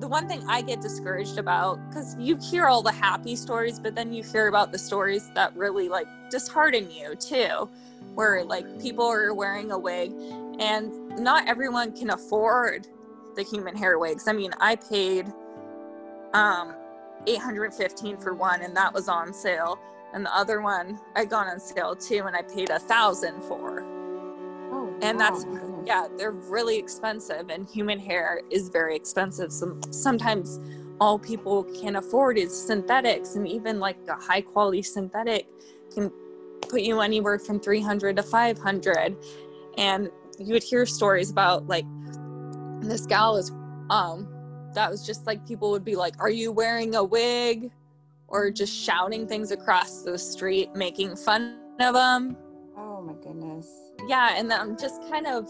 the 0.01 0.07
one 0.07 0.27
thing 0.27 0.43
i 0.47 0.61
get 0.61 0.81
discouraged 0.81 1.37
about 1.37 1.79
because 1.87 2.17
you 2.17 2.35
hear 2.37 2.65
all 2.67 2.81
the 2.81 2.91
happy 2.91 3.35
stories 3.35 3.79
but 3.79 3.95
then 3.95 4.11
you 4.11 4.21
hear 4.23 4.47
about 4.47 4.71
the 4.71 4.77
stories 4.77 5.31
that 5.35 5.55
really 5.55 5.87
like 5.87 6.07
dishearten 6.29 6.91
you 6.91 7.15
too 7.15 7.69
where 8.15 8.43
like 8.43 8.65
people 8.81 9.05
are 9.05 9.33
wearing 9.33 9.71
a 9.71 9.77
wig 9.77 10.11
and 10.59 10.91
not 11.17 11.47
everyone 11.47 11.91
can 11.91 12.11
afford 12.11 12.87
the 13.35 13.43
human 13.43 13.75
hair 13.75 13.97
wigs. 13.97 14.27
I 14.27 14.33
mean, 14.33 14.51
I 14.59 14.75
paid 14.75 15.31
um 16.33 16.75
815 17.27 18.17
for 18.17 18.33
one 18.33 18.61
and 18.61 18.75
that 18.75 18.93
was 18.93 19.07
on 19.07 19.33
sale 19.33 19.79
and 20.13 20.25
the 20.25 20.35
other 20.35 20.61
one 20.61 20.99
I 21.15 21.25
got 21.25 21.47
on 21.47 21.59
sale 21.59 21.95
too 21.95 22.23
and 22.25 22.35
I 22.35 22.41
paid 22.41 22.69
a 22.69 22.79
thousand 22.79 23.41
for. 23.43 23.81
Oh, 24.71 24.93
and 25.01 25.17
wow. 25.17 25.29
that's 25.29 25.45
yeah, 25.85 26.07
they're 26.17 26.31
really 26.31 26.77
expensive 26.77 27.49
and 27.49 27.67
human 27.67 27.99
hair 27.99 28.41
is 28.49 28.69
very 28.69 28.95
expensive. 28.95 29.51
So 29.51 29.77
sometimes 29.89 30.59
all 30.99 31.17
people 31.17 31.63
can 31.81 31.95
afford 31.95 32.37
is 32.37 32.55
synthetics 32.55 33.35
and 33.35 33.47
even 33.47 33.79
like 33.79 33.97
a 34.07 34.15
high 34.15 34.41
quality 34.41 34.83
synthetic 34.83 35.47
can 35.93 36.11
put 36.69 36.81
you 36.81 37.01
anywhere 37.01 37.39
from 37.39 37.59
300 37.59 38.15
to 38.15 38.23
500 38.23 39.17
and 39.77 40.11
you 40.37 40.53
would 40.53 40.63
hear 40.63 40.85
stories 40.85 41.31
about 41.31 41.67
like 41.67 41.85
this 42.81 43.05
gal 43.07 43.35
is 43.35 43.51
um 43.89 44.27
that 44.73 44.89
was 44.89 45.05
just 45.05 45.25
like 45.25 45.45
people 45.47 45.71
would 45.71 45.83
be 45.83 45.95
like 45.95 46.13
are 46.19 46.29
you 46.29 46.51
wearing 46.51 46.95
a 46.95 47.03
wig? 47.03 47.71
Or 48.27 48.49
just 48.49 48.73
shouting 48.73 49.27
things 49.27 49.51
across 49.51 50.03
the 50.03 50.17
street 50.17 50.73
making 50.73 51.17
fun 51.17 51.59
of 51.81 51.95
them 51.95 52.37
oh 52.77 53.01
my 53.01 53.13
goodness 53.13 53.67
yeah 54.07 54.35
and 54.37 54.49
then 54.49 54.77
just 54.77 55.01
kind 55.09 55.27
of 55.27 55.49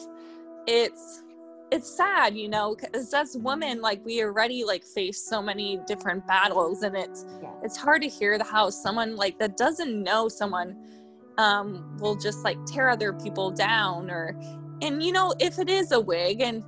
it's 0.68 1.24
it's 1.72 1.90
sad 1.90 2.36
you 2.36 2.50
know 2.50 2.76
because 2.76 3.14
as 3.14 3.38
women 3.38 3.82
like 3.82 4.04
we 4.06 4.22
already 4.22 4.64
like 4.64 4.84
face 4.84 5.22
so 5.22 5.42
many 5.42 5.80
different 5.88 6.26
battles 6.28 6.84
and 6.84 6.96
it's 6.96 7.26
yeah. 7.42 7.50
it's 7.64 7.78
hard 7.78 8.02
to 8.02 8.10
hear 8.10 8.38
the 8.38 8.44
how 8.44 8.70
someone 8.70 9.16
like 9.16 9.40
that 9.40 9.58
doesn't 9.58 10.04
know 10.04 10.28
someone 10.28 10.76
um 11.38 11.98
will 12.00 12.16
just 12.16 12.44
like 12.44 12.58
tear 12.66 12.90
other 12.90 13.14
people 13.14 13.50
down 13.50 14.12
or 14.12 14.36
and 14.82 15.02
you 15.02 15.14
know 15.14 15.34
if 15.40 15.60
it 15.60 15.70
is 15.70 15.94
a 15.94 16.00
wig 16.00 16.42
and 16.42 16.64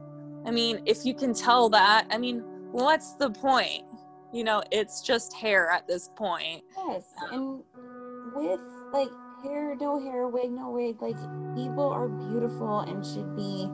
i 0.45 0.51
mean 0.51 0.81
if 0.85 1.05
you 1.05 1.13
can 1.13 1.33
tell 1.33 1.69
that 1.69 2.07
i 2.09 2.17
mean 2.17 2.39
what's 2.71 3.13
the 3.15 3.29
point 3.29 3.83
you 4.31 4.43
know 4.43 4.63
it's 4.71 5.01
just 5.01 5.33
hair 5.33 5.69
at 5.69 5.85
this 5.85 6.09
point 6.15 6.63
yes 6.87 7.13
and 7.31 7.61
with 8.33 8.59
like 8.93 9.09
hair 9.43 9.75
no 9.79 9.99
hair 9.99 10.27
wig 10.27 10.51
no 10.51 10.71
wig. 10.71 11.01
Like 11.01 11.17
people 11.55 11.89
are 11.89 12.07
beautiful 12.07 12.79
and 12.79 13.05
should 13.05 13.35
be 13.35 13.69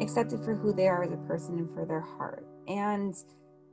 accepted 0.00 0.44
for 0.44 0.54
who 0.54 0.72
they 0.72 0.88
are 0.88 1.04
as 1.04 1.12
a 1.12 1.16
person 1.28 1.58
and 1.58 1.72
for 1.72 1.84
their 1.84 2.00
heart. 2.00 2.46
And 2.68 3.14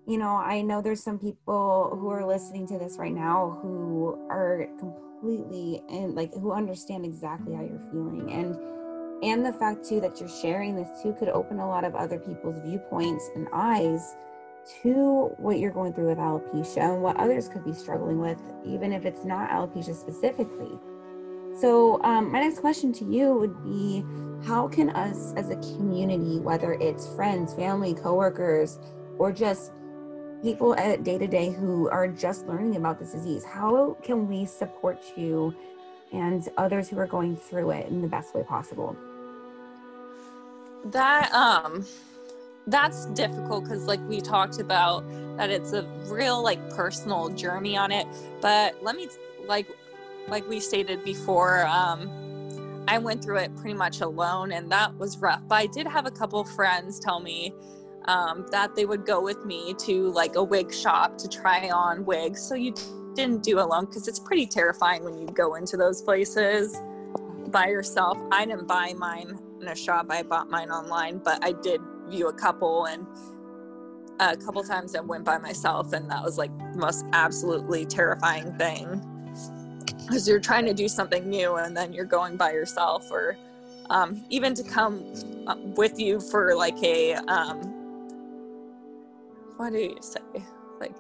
you 0.07 0.17
know, 0.17 0.35
I 0.35 0.61
know 0.61 0.81
there's 0.81 1.03
some 1.03 1.19
people 1.19 1.95
who 1.99 2.09
are 2.09 2.25
listening 2.25 2.67
to 2.67 2.79
this 2.79 2.97
right 2.97 3.13
now 3.13 3.59
who 3.61 4.17
are 4.29 4.67
completely 4.79 5.81
and 5.89 6.15
like 6.15 6.33
who 6.33 6.51
understand 6.51 7.05
exactly 7.05 7.53
how 7.53 7.61
you're 7.61 7.87
feeling. 7.91 8.31
And 8.31 8.55
and 9.23 9.45
the 9.45 9.53
fact 9.53 9.87
too 9.87 9.99
that 10.01 10.19
you're 10.19 10.29
sharing 10.29 10.75
this 10.75 10.89
too 11.03 11.13
could 11.19 11.29
open 11.29 11.59
a 11.59 11.67
lot 11.67 11.83
of 11.83 11.95
other 11.95 12.19
people's 12.19 12.61
viewpoints 12.65 13.29
and 13.35 13.47
eyes 13.51 14.15
to 14.81 15.31
what 15.37 15.59
you're 15.59 15.71
going 15.71 15.93
through 15.93 16.07
with 16.07 16.17
alopecia 16.17 16.93
and 16.93 17.01
what 17.01 17.17
others 17.17 17.49
could 17.49 17.65
be 17.65 17.73
struggling 17.73 18.19
with 18.19 18.39
even 18.65 18.93
if 18.93 19.05
it's 19.05 19.25
not 19.25 19.49
alopecia 19.49 19.95
specifically 19.95 20.77
so 21.59 22.01
um, 22.03 22.31
my 22.31 22.39
next 22.39 22.59
question 22.59 22.93
to 22.93 23.05
you 23.05 23.33
would 23.33 23.63
be 23.63 24.03
how 24.45 24.67
can 24.67 24.89
us 24.91 25.33
as 25.35 25.49
a 25.49 25.55
community 25.75 26.39
whether 26.39 26.73
it's 26.73 27.07
friends 27.15 27.53
family 27.53 27.93
coworkers 27.93 28.79
or 29.17 29.31
just 29.31 29.71
people 30.41 30.73
at 30.75 31.03
day 31.03 31.17
to 31.17 31.27
day 31.27 31.51
who 31.51 31.89
are 31.89 32.07
just 32.07 32.47
learning 32.47 32.75
about 32.75 32.99
this 32.99 33.11
disease 33.11 33.43
how 33.43 33.97
can 34.01 34.27
we 34.27 34.45
support 34.45 35.01
you 35.17 35.53
and 36.11 36.47
others 36.57 36.89
who 36.89 36.97
are 36.97 37.07
going 37.07 37.35
through 37.35 37.71
it 37.71 37.87
in 37.87 38.01
the 38.01 38.07
best 38.07 38.33
way 38.33 38.43
possible? 38.43 38.95
That 40.85 41.31
um 41.33 41.85
that's 42.67 43.05
difficult 43.07 43.63
because 43.63 43.85
like 43.85 43.99
we 44.07 44.21
talked 44.21 44.59
about 44.59 45.03
that 45.37 45.49
it's 45.49 45.73
a 45.73 45.83
real 46.07 46.41
like 46.41 46.69
personal 46.69 47.29
journey 47.29 47.75
on 47.75 47.91
it 47.91 48.05
but 48.41 48.81
let 48.83 48.95
me 48.95 49.07
like 49.47 49.67
like 50.29 50.47
we 50.47 50.59
stated 50.59 51.03
before 51.03 51.65
um 51.67 52.09
i 52.87 52.97
went 52.97 53.23
through 53.23 53.37
it 53.37 53.55
pretty 53.55 53.73
much 53.73 54.01
alone 54.01 54.51
and 54.51 54.71
that 54.71 54.95
was 54.97 55.17
rough 55.17 55.41
but 55.47 55.55
i 55.55 55.65
did 55.67 55.87
have 55.87 56.05
a 56.05 56.11
couple 56.11 56.43
friends 56.43 56.99
tell 56.99 57.19
me 57.19 57.53
um, 58.05 58.47
that 58.49 58.75
they 58.75 58.85
would 58.85 59.05
go 59.05 59.21
with 59.21 59.45
me 59.45 59.75
to 59.77 60.09
like 60.11 60.35
a 60.35 60.43
wig 60.43 60.73
shop 60.73 61.17
to 61.17 61.27
try 61.27 61.69
on 61.69 62.05
wigs 62.05 62.41
so 62.41 62.55
you 62.55 62.73
didn't 63.13 63.43
do 63.43 63.59
alone 63.59 63.85
because 63.85 64.07
it's 64.07 64.19
pretty 64.19 64.47
terrifying 64.47 65.03
when 65.03 65.15
you 65.19 65.27
go 65.27 65.55
into 65.55 65.77
those 65.77 66.01
places 66.01 66.75
by 67.49 67.67
yourself 67.67 68.17
i 68.31 68.45
didn't 68.45 68.67
buy 68.67 68.93
mine 68.97 69.37
in 69.61 69.67
a 69.67 69.75
shop. 69.75 70.07
I 70.09 70.23
bought 70.23 70.49
mine 70.49 70.69
online, 70.69 71.19
but 71.19 71.43
I 71.43 71.51
did 71.51 71.81
view 72.07 72.27
a 72.27 72.33
couple 72.33 72.85
and 72.85 73.05
a 74.19 74.35
couple 74.35 74.63
times 74.63 74.95
I 74.95 75.01
went 75.01 75.23
by 75.23 75.37
myself 75.37 75.93
and 75.93 76.09
that 76.11 76.23
was 76.23 76.37
like 76.37 76.55
the 76.73 76.79
most 76.79 77.05
absolutely 77.13 77.85
terrifying 77.85 78.53
thing 78.57 79.01
because 80.09 80.27
you're 80.27 80.39
trying 80.39 80.65
to 80.65 80.73
do 80.73 80.87
something 80.87 81.29
new 81.29 81.57
and 81.57 81.77
then 81.77 81.93
you're 81.93 82.03
going 82.03 82.35
by 82.35 82.51
yourself 82.51 83.11
or 83.11 83.37
um, 83.91 84.23
even 84.29 84.55
to 84.55 84.63
come 84.63 85.13
uh, 85.47 85.55
with 85.75 85.99
you 85.99 86.19
for 86.19 86.55
like 86.55 86.81
a 86.83 87.13
um, 87.13 87.61
what 89.57 89.71
do 89.71 89.79
you 89.79 89.97
say 90.01 90.19
like 90.79 90.95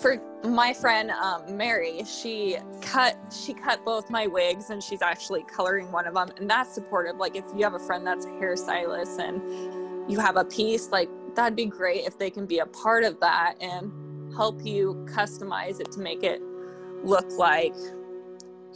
for 0.00 0.20
my 0.44 0.72
friend 0.72 1.10
um, 1.10 1.56
Mary, 1.56 2.02
she 2.04 2.58
cut 2.82 3.16
she 3.32 3.54
cut 3.54 3.84
both 3.84 4.10
my 4.10 4.26
wigs 4.26 4.70
and 4.70 4.82
she's 4.82 5.02
actually 5.02 5.42
coloring 5.44 5.90
one 5.90 6.06
of 6.06 6.14
them, 6.14 6.28
and 6.36 6.48
that's 6.48 6.74
supportive. 6.74 7.16
Like 7.16 7.34
if 7.34 7.44
you 7.56 7.64
have 7.64 7.74
a 7.74 7.78
friend 7.78 8.06
that's 8.06 8.26
a 8.26 8.28
hairstylist 8.28 9.18
and 9.18 10.10
you 10.10 10.20
have 10.20 10.36
a 10.36 10.44
piece, 10.44 10.90
like 10.90 11.08
that'd 11.34 11.56
be 11.56 11.66
great 11.66 12.04
if 12.04 12.18
they 12.18 12.30
can 12.30 12.46
be 12.46 12.58
a 12.58 12.66
part 12.66 13.04
of 13.04 13.18
that 13.20 13.54
and 13.60 14.34
help 14.34 14.64
you 14.64 15.06
customize 15.08 15.80
it 15.80 15.90
to 15.92 16.00
make 16.00 16.22
it 16.22 16.42
look 17.02 17.26
like 17.38 17.74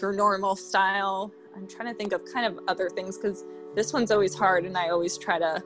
your 0.01 0.13
normal 0.13 0.57
style. 0.57 1.33
I'm 1.57 1.67
trying 1.69 1.89
to 1.89 1.95
think 1.95 2.13
of 2.13 2.23
kind 2.33 2.47
of 2.47 2.65
other 2.69 2.89
things 2.89 3.19
because 3.19 3.45
this 3.75 3.93
one's 3.93 4.11
always 4.11 4.35
hard, 4.35 4.65
and 4.65 4.77
I 4.77 4.89
always 4.89 5.19
try 5.19 5.39
to 5.39 5.63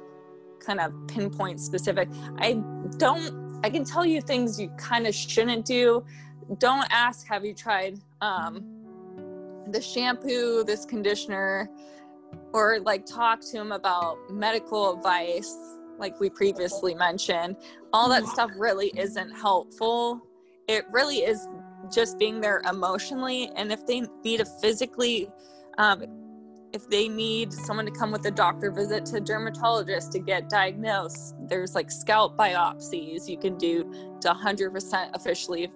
kind 0.61 0.81
of 0.81 0.93
pinpoint 1.07 1.61
specific. 1.61 2.09
I 2.39 2.63
don't 2.97 3.45
I 3.65 3.71
can 3.71 3.83
tell 3.83 4.05
you 4.05 4.21
things 4.21 4.61
you 4.61 4.69
kind 4.77 5.07
of 5.07 5.15
shouldn't 5.15 5.65
do. 5.65 6.05
Don't 6.59 6.87
ask, 6.91 7.27
have 7.27 7.47
you 7.47 7.55
tried 7.55 7.99
um, 8.21 8.63
the 9.71 9.81
shampoo, 9.81 10.65
this 10.65 10.85
conditioner, 10.85 11.71
or 12.53 12.81
like 12.81 13.07
talk 13.07 13.41
to 13.41 13.57
him 13.57 13.73
about 13.73 14.19
medical 14.31 14.99
advice, 14.99 15.57
like 15.99 16.21
we 16.21 16.29
previously 16.29 16.95
mentioned. 16.95 17.57
All 17.95 18.11
that 18.11 18.27
stuff 18.27 18.51
really 18.59 18.93
isn't 18.99 19.31
helpful. 19.31 20.21
It 20.69 20.85
really 20.93 21.21
is 21.21 21.49
just 21.93 22.19
being 22.19 22.41
there 22.41 22.61
emotionally. 22.69 23.51
And 23.57 23.73
if 23.73 23.87
they 23.87 24.03
need 24.23 24.39
to 24.39 24.45
physically 24.45 25.29
um, 25.79 26.05
if 26.75 26.91
they 26.91 27.07
need 27.07 27.53
someone 27.53 27.87
to 27.87 27.93
come 27.93 28.11
with 28.11 28.27
a 28.27 28.31
doctor 28.33 28.73
visit 28.73 29.07
to 29.07 29.17
a 29.17 29.21
dermatologist 29.21 30.11
to 30.11 30.19
get 30.19 30.49
diagnosed 30.49 31.37
there's 31.49 31.75
like 31.75 31.91
scalp 31.91 32.37
biopsies 32.37 33.29
you 33.29 33.39
can 33.39 33.57
do 33.57 33.85
to 34.21 34.29
100% 34.29 35.11
officially 35.15 35.71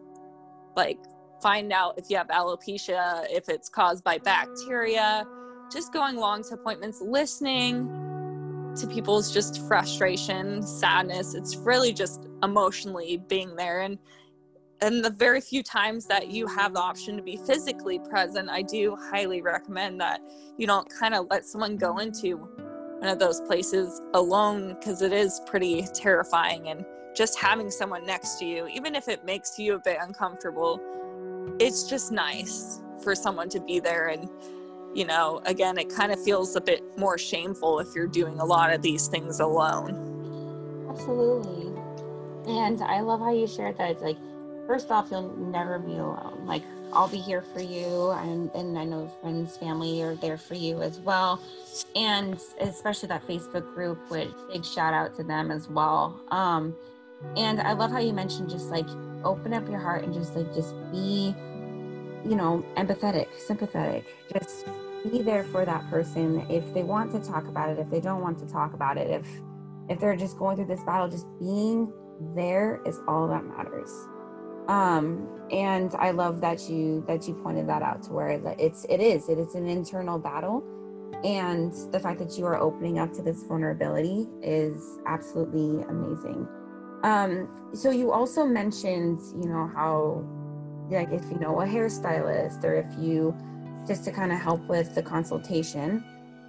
like 0.76 0.98
find 1.40 1.72
out 1.72 1.96
if 1.98 2.10
you 2.10 2.16
have 2.16 2.26
alopecia 2.28 3.24
if 3.30 3.48
it's 3.48 3.68
caused 3.68 4.02
by 4.02 4.18
bacteria 4.18 5.24
just 5.72 5.92
going 5.92 6.16
along 6.16 6.42
to 6.42 6.54
appointments 6.54 7.00
listening 7.00 7.86
to 8.76 8.86
people's 8.88 9.32
just 9.32 9.66
frustration 9.68 10.60
sadness 10.62 11.34
it's 11.34 11.56
really 11.56 11.92
just 11.92 12.26
emotionally 12.42 13.18
being 13.28 13.54
there 13.54 13.82
and 13.82 13.98
and 14.80 15.04
the 15.04 15.10
very 15.10 15.40
few 15.40 15.62
times 15.62 16.06
that 16.06 16.28
you 16.28 16.46
have 16.46 16.74
the 16.74 16.80
option 16.80 17.16
to 17.16 17.22
be 17.22 17.36
physically 17.36 17.98
present, 17.98 18.48
I 18.48 18.62
do 18.62 18.96
highly 19.10 19.42
recommend 19.42 20.00
that 20.00 20.20
you 20.56 20.66
don't 20.66 20.88
kind 20.88 21.14
of 21.14 21.26
let 21.30 21.44
someone 21.44 21.76
go 21.76 21.98
into 21.98 22.36
one 22.36 23.08
of 23.08 23.18
those 23.18 23.40
places 23.40 24.00
alone 24.14 24.76
because 24.78 25.02
it 25.02 25.12
is 25.12 25.40
pretty 25.46 25.86
terrifying. 25.94 26.68
And 26.68 26.84
just 27.16 27.38
having 27.38 27.70
someone 27.70 28.06
next 28.06 28.38
to 28.38 28.44
you, 28.44 28.68
even 28.68 28.94
if 28.94 29.08
it 29.08 29.24
makes 29.24 29.58
you 29.58 29.74
a 29.74 29.80
bit 29.80 29.98
uncomfortable, 30.00 30.80
it's 31.58 31.84
just 31.88 32.12
nice 32.12 32.80
for 33.02 33.14
someone 33.14 33.48
to 33.48 33.60
be 33.60 33.80
there. 33.80 34.08
And, 34.08 34.28
you 34.94 35.06
know, 35.06 35.40
again, 35.44 35.76
it 35.78 35.88
kind 35.88 36.12
of 36.12 36.22
feels 36.22 36.54
a 36.54 36.60
bit 36.60 36.82
more 36.96 37.18
shameful 37.18 37.80
if 37.80 37.88
you're 37.96 38.06
doing 38.06 38.38
a 38.38 38.44
lot 38.44 38.72
of 38.72 38.82
these 38.82 39.08
things 39.08 39.40
alone. 39.40 40.86
Absolutely. 40.88 41.72
And 42.46 42.80
I 42.82 43.00
love 43.00 43.20
how 43.20 43.32
you 43.32 43.46
shared 43.46 43.76
that. 43.78 43.90
It's 43.90 44.02
like, 44.02 44.16
first 44.68 44.90
off, 44.90 45.08
you'll 45.10 45.34
never 45.36 45.80
be 45.80 45.94
alone. 45.94 46.44
Like 46.44 46.62
I'll 46.92 47.08
be 47.08 47.18
here 47.18 47.42
for 47.42 47.60
you, 47.60 48.10
and 48.10 48.50
and 48.54 48.78
I 48.78 48.84
know 48.84 49.10
friends, 49.20 49.56
family 49.56 50.00
are 50.02 50.14
there 50.14 50.38
for 50.38 50.54
you 50.54 50.82
as 50.82 51.00
well, 51.00 51.42
and 51.96 52.38
especially 52.60 53.08
that 53.08 53.26
Facebook 53.26 53.74
group. 53.74 53.98
Which 54.10 54.28
big 54.52 54.64
shout 54.64 54.94
out 54.94 55.16
to 55.16 55.24
them 55.24 55.50
as 55.50 55.68
well. 55.68 56.20
Um, 56.30 56.76
and 57.36 57.60
I 57.60 57.72
love 57.72 57.90
how 57.90 57.98
you 57.98 58.12
mentioned 58.12 58.50
just 58.50 58.70
like 58.70 58.86
open 59.24 59.52
up 59.52 59.68
your 59.68 59.80
heart 59.80 60.04
and 60.04 60.14
just 60.14 60.36
like 60.36 60.54
just 60.54 60.74
be, 60.92 61.34
you 62.24 62.36
know, 62.36 62.64
empathetic, 62.76 63.26
sympathetic. 63.46 64.04
Just 64.32 64.66
be 65.10 65.22
there 65.22 65.44
for 65.44 65.64
that 65.64 65.88
person 65.90 66.46
if 66.50 66.72
they 66.74 66.82
want 66.82 67.10
to 67.12 67.20
talk 67.20 67.48
about 67.48 67.70
it, 67.70 67.78
if 67.78 67.90
they 67.90 68.00
don't 68.00 68.20
want 68.20 68.38
to 68.38 68.46
talk 68.46 68.74
about 68.74 68.98
it, 68.98 69.10
if 69.10 69.26
if 69.88 69.98
they're 69.98 70.16
just 70.16 70.36
going 70.38 70.56
through 70.56 70.66
this 70.66 70.82
battle, 70.84 71.08
just 71.08 71.26
being 71.40 71.90
there 72.34 72.80
is 72.84 73.00
all 73.08 73.26
that 73.28 73.44
matters 73.44 73.90
um 74.68 75.26
and 75.50 75.94
i 75.98 76.10
love 76.10 76.40
that 76.40 76.68
you 76.68 77.02
that 77.08 77.26
you 77.26 77.34
pointed 77.34 77.66
that 77.66 77.82
out 77.82 78.02
to 78.02 78.12
where 78.12 78.28
it's 78.58 78.84
it 78.88 79.00
is 79.00 79.28
it 79.28 79.38
is 79.38 79.54
an 79.54 79.66
internal 79.66 80.18
battle. 80.18 80.62
And 81.24 81.72
the 81.90 81.98
fact 81.98 82.20
that 82.20 82.38
you 82.38 82.46
are 82.46 82.56
opening 82.56 83.00
up 83.00 83.12
to 83.14 83.22
this 83.22 83.42
vulnerability 83.42 84.28
is 84.40 85.00
absolutely 85.04 85.82
amazing. 85.88 86.46
Um 87.02 87.48
so 87.74 87.90
you 87.90 88.12
also 88.12 88.46
mentioned 88.46 89.18
you 89.42 89.48
know 89.48 89.68
how 89.74 90.24
like 90.90 91.10
if 91.10 91.24
you 91.30 91.38
know 91.38 91.60
a 91.60 91.66
hairstylist 91.66 92.62
or 92.62 92.74
if 92.74 92.86
you 92.98 93.34
just 93.86 94.04
to 94.04 94.12
kind 94.12 94.30
of 94.30 94.38
help 94.38 94.60
with 94.68 94.94
the 94.94 95.02
consultation 95.02 96.04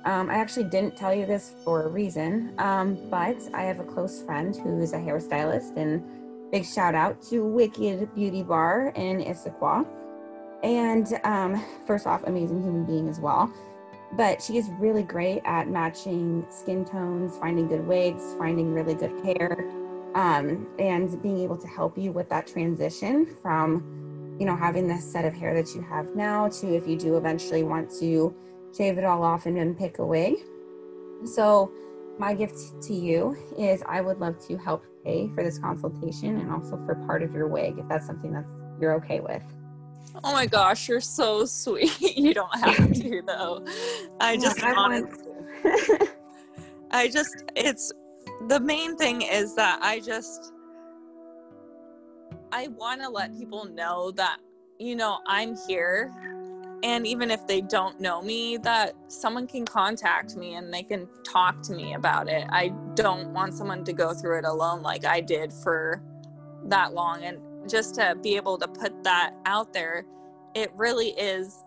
um, 0.06 0.30
I 0.30 0.36
actually 0.36 0.64
didn't 0.64 0.96
tell 0.96 1.14
you 1.14 1.26
this 1.26 1.54
for 1.66 1.84
a 1.84 1.90
reason, 1.90 2.54
um, 2.58 2.98
but 3.10 3.38
I 3.54 3.64
have 3.64 3.82
a 3.82 3.84
close 3.84 4.22
friend 4.22 4.56
who's 4.56 4.94
a 4.94 4.98
hairstylist, 4.98 5.76
and 5.76 6.02
Big 6.52 6.66
shout 6.66 6.96
out 6.96 7.22
to 7.22 7.46
Wicked 7.46 8.14
Beauty 8.16 8.42
Bar 8.42 8.92
in 8.96 9.20
Issaquah. 9.20 9.86
And 10.64 11.08
um, 11.24 11.64
first 11.86 12.08
off, 12.08 12.24
amazing 12.24 12.64
human 12.64 12.86
being 12.86 13.08
as 13.08 13.20
well. 13.20 13.54
But 14.14 14.42
she 14.42 14.58
is 14.58 14.68
really 14.80 15.04
great 15.04 15.42
at 15.46 15.68
matching 15.70 16.44
skin 16.50 16.86
tones, 16.86 17.38
finding 17.38 17.68
good 17.68 17.86
wigs, 17.86 18.34
finding 18.40 18.74
really 18.74 18.96
good 18.96 19.12
hair, 19.24 19.70
um, 20.16 20.68
and 20.80 21.22
being 21.22 21.40
able 21.42 21.58
to 21.58 21.68
help 21.68 21.96
you 21.96 22.12
with 22.12 22.28
that 22.30 22.48
transition 22.48 23.36
from, 23.44 24.36
you 24.40 24.48
know, 24.48 24.56
having 24.56 24.88
this 24.88 25.04
set 25.10 25.26
of 25.26 25.36
hair 25.36 25.54
that 25.54 25.76
you 25.76 25.82
have 25.82 26.16
now 26.16 26.48
to 26.48 26.76
if 26.76 26.88
you 26.88 26.98
do 26.98 27.16
eventually 27.18 27.62
want 27.62 27.92
to 28.00 28.34
shave 28.76 28.98
it 28.98 29.04
all 29.04 29.22
off 29.24 29.46
and 29.46 29.56
then 29.56 29.76
pick 29.76 30.00
a 30.00 30.06
wig. 30.06 30.34
So, 31.26 31.72
my 32.20 32.34
gift 32.34 32.82
to 32.84 32.94
you 32.94 33.38
is 33.58 33.82
I 33.88 34.02
would 34.02 34.20
love 34.20 34.38
to 34.48 34.58
help 34.58 34.86
pay 35.04 35.30
for 35.34 35.44
this 35.44 35.58
consultation 35.58 36.40
and 36.40 36.52
also 36.52 36.78
for 36.86 36.96
part 37.08 37.24
of 37.24 37.34
your 37.34 37.48
wig 37.48 37.80
if 37.80 37.88
that's 37.88 38.06
something 38.06 38.34
that 38.34 38.46
you're 38.80 38.94
okay 38.96 39.22
with. 39.22 39.42
Oh 40.24 40.34
my 40.34 40.46
gosh, 40.46 40.90
you're 40.90 41.00
so 41.02 41.46
sweet. 41.46 42.00
you 42.18 42.34
don't 42.34 42.54
have 42.60 42.94
to 42.94 43.22
though. 43.26 43.66
I 44.20 44.36
just 44.42 44.62
I 44.64 44.74
to. 44.74 46.10
I 46.92 47.08
just 47.08 47.44
it's 47.56 47.92
the 48.48 48.60
main 48.60 48.98
thing 48.98 49.22
is 49.22 49.56
that 49.56 49.80
I 49.82 50.00
just 50.00 50.52
I 52.52 52.68
want 52.70 53.02
to 53.02 53.10
let 53.10 53.38
people 53.38 53.66
know 53.66 54.12
that, 54.12 54.38
you 54.80 54.96
know, 54.96 55.20
I'm 55.28 55.56
here. 55.68 56.12
And 56.84 57.06
even 57.06 57.30
if 57.30 57.46
they 57.46 57.62
don't 57.62 58.00
know 58.00 58.22
me, 58.22 58.58
that 58.58 58.96
someone 59.08 59.48
can 59.48 59.66
contact 59.66 60.36
me 60.36 60.56
and 60.56 60.74
they 60.74 60.84
can 60.84 61.08
talk 61.24 61.62
to 61.64 61.74
me 61.74 61.94
about 61.94 62.30
it. 62.30 62.48
I 62.50 62.70
don't 62.96 63.34
want 63.34 63.54
someone 63.54 63.84
to 63.84 63.94
go 63.94 64.14
through 64.14 64.40
it 64.40 64.46
alone 64.46 64.82
like 64.82 65.06
I 65.06 65.20
did 65.20 65.52
for 65.52 66.02
that 66.66 66.94
long. 66.94 67.24
And 67.24 67.70
just 67.70 67.96
to 67.96 68.16
be 68.22 68.36
able 68.38 68.58
to 68.60 68.68
put 68.68 69.04
that 69.04 69.34
out 69.46 69.74
there, 69.74 70.06
it 70.56 70.72
really 70.76 71.10
is 71.10 71.64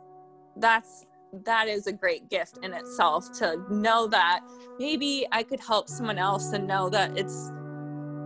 that's 0.57 1.07
that 1.45 1.67
is 1.67 1.87
a 1.87 1.93
great 1.93 2.29
gift 2.29 2.59
in 2.63 2.75
itself 2.75 3.33
to 3.33 3.65
know 3.71 4.07
that 4.07 4.41
maybe 4.79 5.27
I 5.33 5.43
could 5.43 5.61
help 5.61 5.89
someone 5.89 6.19
else 6.19 6.53
and 6.53 6.67
know 6.67 6.91
that 6.91 7.17
it's 7.17 7.51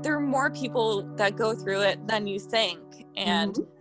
there 0.03 0.17
are 0.17 0.21
more 0.21 0.51
people 0.51 1.03
that 1.17 1.37
go 1.37 1.55
through 1.55 1.83
it 1.83 2.05
than 2.09 2.27
you 2.27 2.41
think 2.41 3.07
and 3.17 3.55
mm-hmm. 3.55 3.76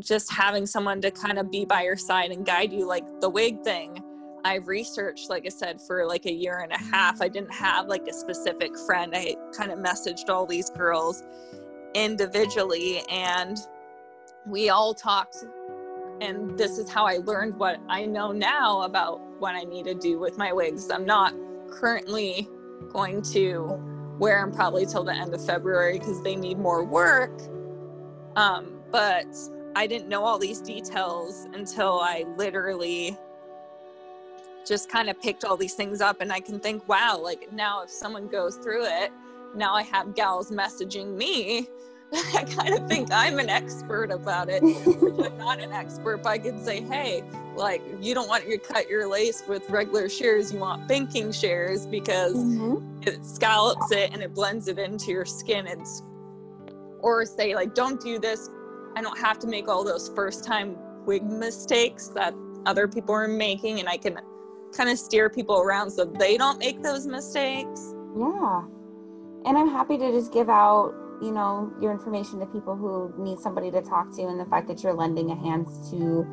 Just 0.00 0.32
having 0.32 0.66
someone 0.66 1.00
to 1.00 1.10
kind 1.10 1.38
of 1.38 1.50
be 1.50 1.64
by 1.64 1.82
your 1.82 1.96
side 1.96 2.30
and 2.30 2.44
guide 2.44 2.72
you 2.72 2.86
like 2.86 3.04
the 3.20 3.28
wig 3.28 3.62
thing 3.62 4.02
I've 4.44 4.68
researched, 4.68 5.28
like 5.28 5.44
I 5.46 5.50
said, 5.50 5.80
for 5.80 6.06
like 6.06 6.26
a 6.26 6.32
year 6.32 6.60
and 6.60 6.72
a 6.72 6.78
half. 6.78 7.20
I 7.20 7.28
didn't 7.28 7.52
have 7.52 7.88
like 7.88 8.06
a 8.08 8.12
specific 8.12 8.76
friend. 8.86 9.12
I 9.14 9.36
kind 9.56 9.70
of 9.70 9.78
messaged 9.78 10.28
all 10.28 10.46
these 10.46 10.70
girls 10.70 11.22
individually 11.94 13.02
and 13.10 13.58
we 14.46 14.70
all 14.70 14.94
talked 14.94 15.36
and 16.20 16.56
this 16.58 16.78
is 16.78 16.88
how 16.88 17.06
I 17.06 17.16
learned 17.16 17.56
what 17.56 17.80
I 17.88 18.04
know 18.04 18.30
now 18.30 18.82
about 18.82 19.20
what 19.38 19.54
I 19.54 19.62
need 19.62 19.86
to 19.86 19.94
do 19.94 20.18
with 20.18 20.36
my 20.36 20.52
wigs. 20.52 20.90
I'm 20.90 21.06
not 21.06 21.34
currently 21.70 22.46
going 22.92 23.22
to 23.22 23.80
wear 24.18 24.40
them 24.40 24.52
probably 24.52 24.84
till 24.84 25.02
the 25.02 25.14
end 25.14 25.34
of 25.34 25.44
February 25.44 25.98
because 25.98 26.22
they 26.22 26.36
need 26.36 26.58
more 26.58 26.84
work. 26.84 27.40
Um, 28.36 28.80
but 28.90 29.26
I 29.76 29.86
didn't 29.86 30.08
know 30.08 30.24
all 30.24 30.38
these 30.38 30.60
details 30.60 31.46
until 31.54 32.00
I 32.00 32.24
literally 32.36 33.16
just 34.66 34.90
kind 34.90 35.08
of 35.08 35.20
picked 35.20 35.44
all 35.44 35.56
these 35.56 35.74
things 35.74 36.00
up 36.00 36.20
and 36.20 36.32
I 36.32 36.40
can 36.40 36.60
think, 36.60 36.86
wow, 36.88 37.18
like 37.18 37.52
now 37.52 37.82
if 37.82 37.90
someone 37.90 38.28
goes 38.28 38.56
through 38.56 38.84
it, 38.84 39.10
now 39.54 39.74
I 39.74 39.82
have 39.82 40.14
gals 40.14 40.50
messaging 40.50 41.16
me 41.16 41.68
I 42.34 42.44
kind 42.44 42.74
of 42.74 42.88
think 42.88 43.08
I'm 43.12 43.38
an 43.38 43.48
expert 43.48 44.10
about 44.10 44.48
it. 44.48 44.62
I'm 44.62 45.38
not 45.38 45.60
an 45.60 45.70
expert, 45.70 46.18
but 46.24 46.30
I 46.30 46.38
could 46.38 46.62
say, 46.64 46.80
hey, 46.80 47.22
like 47.54 47.82
you 48.00 48.14
don't 48.14 48.28
want 48.28 48.44
to 48.44 48.58
cut 48.58 48.88
your 48.88 49.06
lace 49.06 49.44
with 49.46 49.68
regular 49.70 50.08
shears, 50.08 50.52
you 50.52 50.58
want 50.58 50.88
pinking 50.88 51.30
shears 51.30 51.86
because 51.86 52.34
mm-hmm. 52.34 53.02
it 53.06 53.24
scallops 53.24 53.92
it 53.92 54.12
and 54.12 54.22
it 54.22 54.34
blends 54.34 54.66
it 54.66 54.78
into 54.78 55.12
your 55.12 55.24
skin. 55.24 55.68
It's 55.68 56.02
or 56.98 57.24
say 57.24 57.54
like, 57.54 57.74
don't 57.74 58.00
do 58.00 58.18
this. 58.18 58.50
I 58.96 59.02
don't 59.02 59.18
have 59.18 59.38
to 59.40 59.46
make 59.46 59.68
all 59.68 59.84
those 59.84 60.10
first 60.14 60.44
time 60.44 60.76
wig 61.06 61.24
mistakes 61.24 62.08
that 62.08 62.34
other 62.66 62.86
people 62.86 63.14
are 63.14 63.28
making, 63.28 63.80
and 63.80 63.88
I 63.88 63.96
can 63.96 64.18
kind 64.76 64.90
of 64.90 64.98
steer 64.98 65.30
people 65.30 65.60
around 65.60 65.90
so 65.90 66.04
they 66.04 66.36
don't 66.36 66.58
make 66.58 66.82
those 66.82 67.06
mistakes. 67.06 67.94
Yeah. 68.16 68.62
And 69.46 69.56
I'm 69.56 69.68
happy 69.68 69.96
to 69.98 70.12
just 70.12 70.32
give 70.32 70.48
out 70.48 70.94
you 71.20 71.32
know 71.32 71.72
your 71.80 71.92
information 71.92 72.40
to 72.40 72.46
people 72.46 72.74
who 72.74 73.12
need 73.22 73.38
somebody 73.38 73.70
to 73.70 73.82
talk 73.82 74.14
to 74.16 74.22
and 74.22 74.40
the 74.40 74.44
fact 74.46 74.66
that 74.68 74.82
you're 74.82 74.94
lending 74.94 75.30
a 75.30 75.36
hand 75.36 75.66
to 75.90 76.26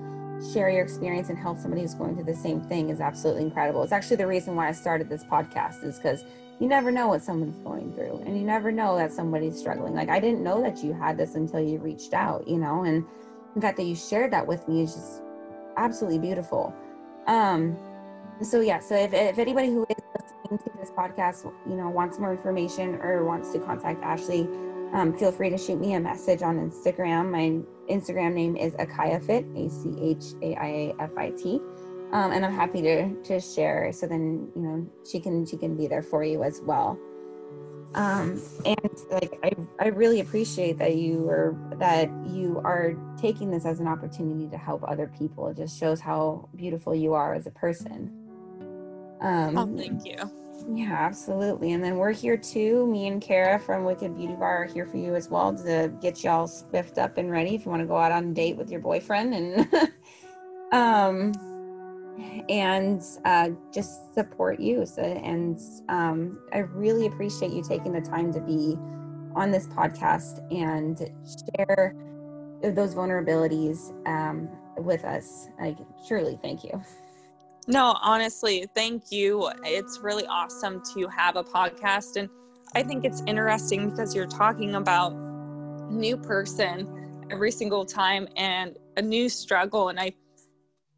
share 0.53 0.69
your 0.69 0.83
experience 0.83 1.29
and 1.29 1.37
help 1.37 1.57
somebody 1.57 1.81
who's 1.81 1.95
going 1.95 2.15
through 2.15 2.23
the 2.23 2.35
same 2.35 2.61
thing 2.61 2.89
is 2.89 3.01
absolutely 3.01 3.43
incredible 3.43 3.83
it's 3.83 3.91
actually 3.91 4.15
the 4.15 4.27
reason 4.27 4.55
why 4.55 4.67
i 4.67 4.71
started 4.71 5.09
this 5.09 5.23
podcast 5.25 5.83
is 5.83 5.97
because 5.97 6.23
you 6.59 6.67
never 6.67 6.91
know 6.91 7.07
what 7.07 7.21
someone's 7.21 7.57
going 7.63 7.93
through 7.93 8.21
and 8.25 8.37
you 8.37 8.43
never 8.43 8.71
know 8.71 8.95
that 8.97 9.11
somebody's 9.11 9.57
struggling 9.57 9.93
like 9.93 10.09
i 10.09 10.19
didn't 10.19 10.43
know 10.43 10.61
that 10.61 10.83
you 10.83 10.93
had 10.93 11.17
this 11.17 11.35
until 11.35 11.59
you 11.59 11.77
reached 11.79 12.13
out 12.13 12.47
you 12.47 12.57
know 12.57 12.83
and 12.83 13.05
the 13.55 13.61
fact 13.61 13.77
that 13.77 13.83
you 13.83 13.95
shared 13.95 14.31
that 14.31 14.45
with 14.45 14.67
me 14.67 14.81
is 14.81 14.93
just 14.93 15.21
absolutely 15.77 16.19
beautiful 16.19 16.73
um 17.27 17.77
so 18.41 18.59
yeah 18.59 18.79
so 18.79 18.95
if, 18.95 19.13
if 19.13 19.37
anybody 19.37 19.67
who 19.67 19.85
is 19.89 19.97
listening 20.19 20.57
to 20.57 20.77
this 20.79 20.91
podcast 20.91 21.51
you 21.67 21.75
know 21.75 21.89
wants 21.89 22.19
more 22.19 22.31
information 22.31 22.95
or 22.95 23.23
wants 23.23 23.51
to 23.51 23.59
contact 23.59 24.01
ashley 24.03 24.47
um, 24.93 25.17
feel 25.17 25.31
free 25.31 25.49
to 25.49 25.57
shoot 25.57 25.79
me 25.79 25.93
a 25.93 25.99
message 25.99 26.41
on 26.41 26.57
Instagram. 26.57 27.29
My 27.29 27.61
Instagram 27.93 28.33
name 28.33 28.55
is 28.55 28.73
Fit, 29.25 29.45
A 29.55 29.69
C 29.69 29.95
H 30.01 30.23
A 30.41 30.55
I 30.55 30.67
A 30.67 30.95
F 30.99 31.11
I 31.17 31.31
T. 31.31 31.61
Um, 32.11 32.31
and 32.31 32.45
I'm 32.45 32.53
happy 32.53 32.81
to 32.81 33.13
to 33.23 33.39
share. 33.39 33.91
So 33.91 34.07
then 34.07 34.49
you 34.55 34.61
know 34.61 34.89
she 35.09 35.19
can 35.19 35.45
she 35.45 35.57
can 35.57 35.75
be 35.75 35.87
there 35.87 36.03
for 36.03 36.23
you 36.23 36.43
as 36.43 36.61
well. 36.61 36.97
Um, 37.95 38.41
and 38.65 38.89
like 39.09 39.39
I 39.43 39.51
I 39.79 39.87
really 39.87 40.19
appreciate 40.19 40.77
that 40.77 40.95
you 40.95 41.27
are 41.29 41.57
that 41.79 42.09
you 42.27 42.61
are 42.63 42.95
taking 43.19 43.49
this 43.49 43.65
as 43.65 43.79
an 43.79 43.87
opportunity 43.87 44.47
to 44.49 44.57
help 44.57 44.83
other 44.87 45.11
people. 45.17 45.47
It 45.49 45.57
just 45.57 45.77
shows 45.77 45.99
how 45.99 46.47
beautiful 46.55 46.95
you 46.95 47.13
are 47.13 47.33
as 47.33 47.47
a 47.47 47.51
person. 47.51 48.11
Um, 49.19 49.57
oh, 49.57 49.77
thank 49.77 50.05
you. 50.05 50.15
Yeah, 50.73 50.93
absolutely. 50.93 51.73
And 51.73 51.83
then 51.83 51.97
we're 51.97 52.11
here 52.11 52.37
too. 52.37 52.87
Me 52.87 53.07
and 53.07 53.21
Kara 53.21 53.57
from 53.59 53.83
Wicked 53.83 54.17
Beauty 54.17 54.35
Bar 54.35 54.63
are 54.63 54.65
here 54.65 54.85
for 54.85 54.97
you 54.97 55.15
as 55.15 55.29
well 55.29 55.55
to 55.55 55.91
get 56.01 56.23
y'all 56.23 56.47
spiffed 56.47 56.97
up 56.97 57.17
and 57.17 57.31
ready 57.31 57.55
if 57.55 57.65
you 57.65 57.71
want 57.71 57.81
to 57.81 57.87
go 57.87 57.97
out 57.97 58.11
on 58.11 58.29
a 58.29 58.33
date 58.33 58.57
with 58.57 58.69
your 58.69 58.81
boyfriend 58.81 59.33
and 59.33 59.91
um 60.71 61.31
and 62.49 63.01
uh, 63.25 63.49
just 63.73 64.13
support 64.13 64.59
you. 64.59 64.85
So, 64.85 65.01
and 65.01 65.59
um, 65.89 66.39
I 66.53 66.59
really 66.59 67.07
appreciate 67.07 67.51
you 67.51 67.63
taking 67.63 67.93
the 67.93 68.01
time 68.01 68.31
to 68.33 68.41
be 68.41 68.77
on 69.35 69.51
this 69.51 69.67
podcast 69.67 70.39
and 70.51 70.97
share 71.55 71.95
those 72.61 72.95
vulnerabilities 72.95 73.93
um, 74.07 74.49
with 74.77 75.03
us. 75.05 75.49
Like, 75.59 75.77
truly, 76.07 76.39
thank 76.41 76.63
you. 76.63 76.81
No, 77.67 77.97
honestly, 78.01 78.65
thank 78.73 79.11
you. 79.11 79.49
It's 79.63 79.99
really 79.99 80.25
awesome 80.25 80.81
to 80.93 81.07
have 81.07 81.35
a 81.35 81.43
podcast. 81.43 82.15
And 82.15 82.29
I 82.75 82.81
think 82.81 83.03
it's 83.03 83.21
interesting 83.27 83.89
because 83.89 84.15
you're 84.15 84.25
talking 84.25 84.75
about 84.75 85.13
new 85.89 86.15
person 86.17 87.25
every 87.29 87.51
single 87.51 87.85
time 87.85 88.27
and 88.37 88.77
a 88.95 89.01
new 89.01 89.27
struggle. 89.27 89.89
And 89.89 89.99
I, 89.99 90.13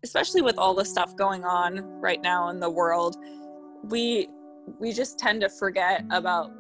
especially 0.03 0.41
with 0.41 0.57
all 0.57 0.73
the 0.73 0.85
stuff 0.85 1.15
going 1.15 1.43
on 1.43 1.83
right 1.99 2.21
now 2.21 2.49
in 2.49 2.59
the 2.59 2.69
world, 2.69 3.17
we 3.83 4.27
we 4.79 4.93
just 4.93 5.17
tend 5.17 5.41
to 5.41 5.49
forget 5.49 6.05
about 6.11 6.51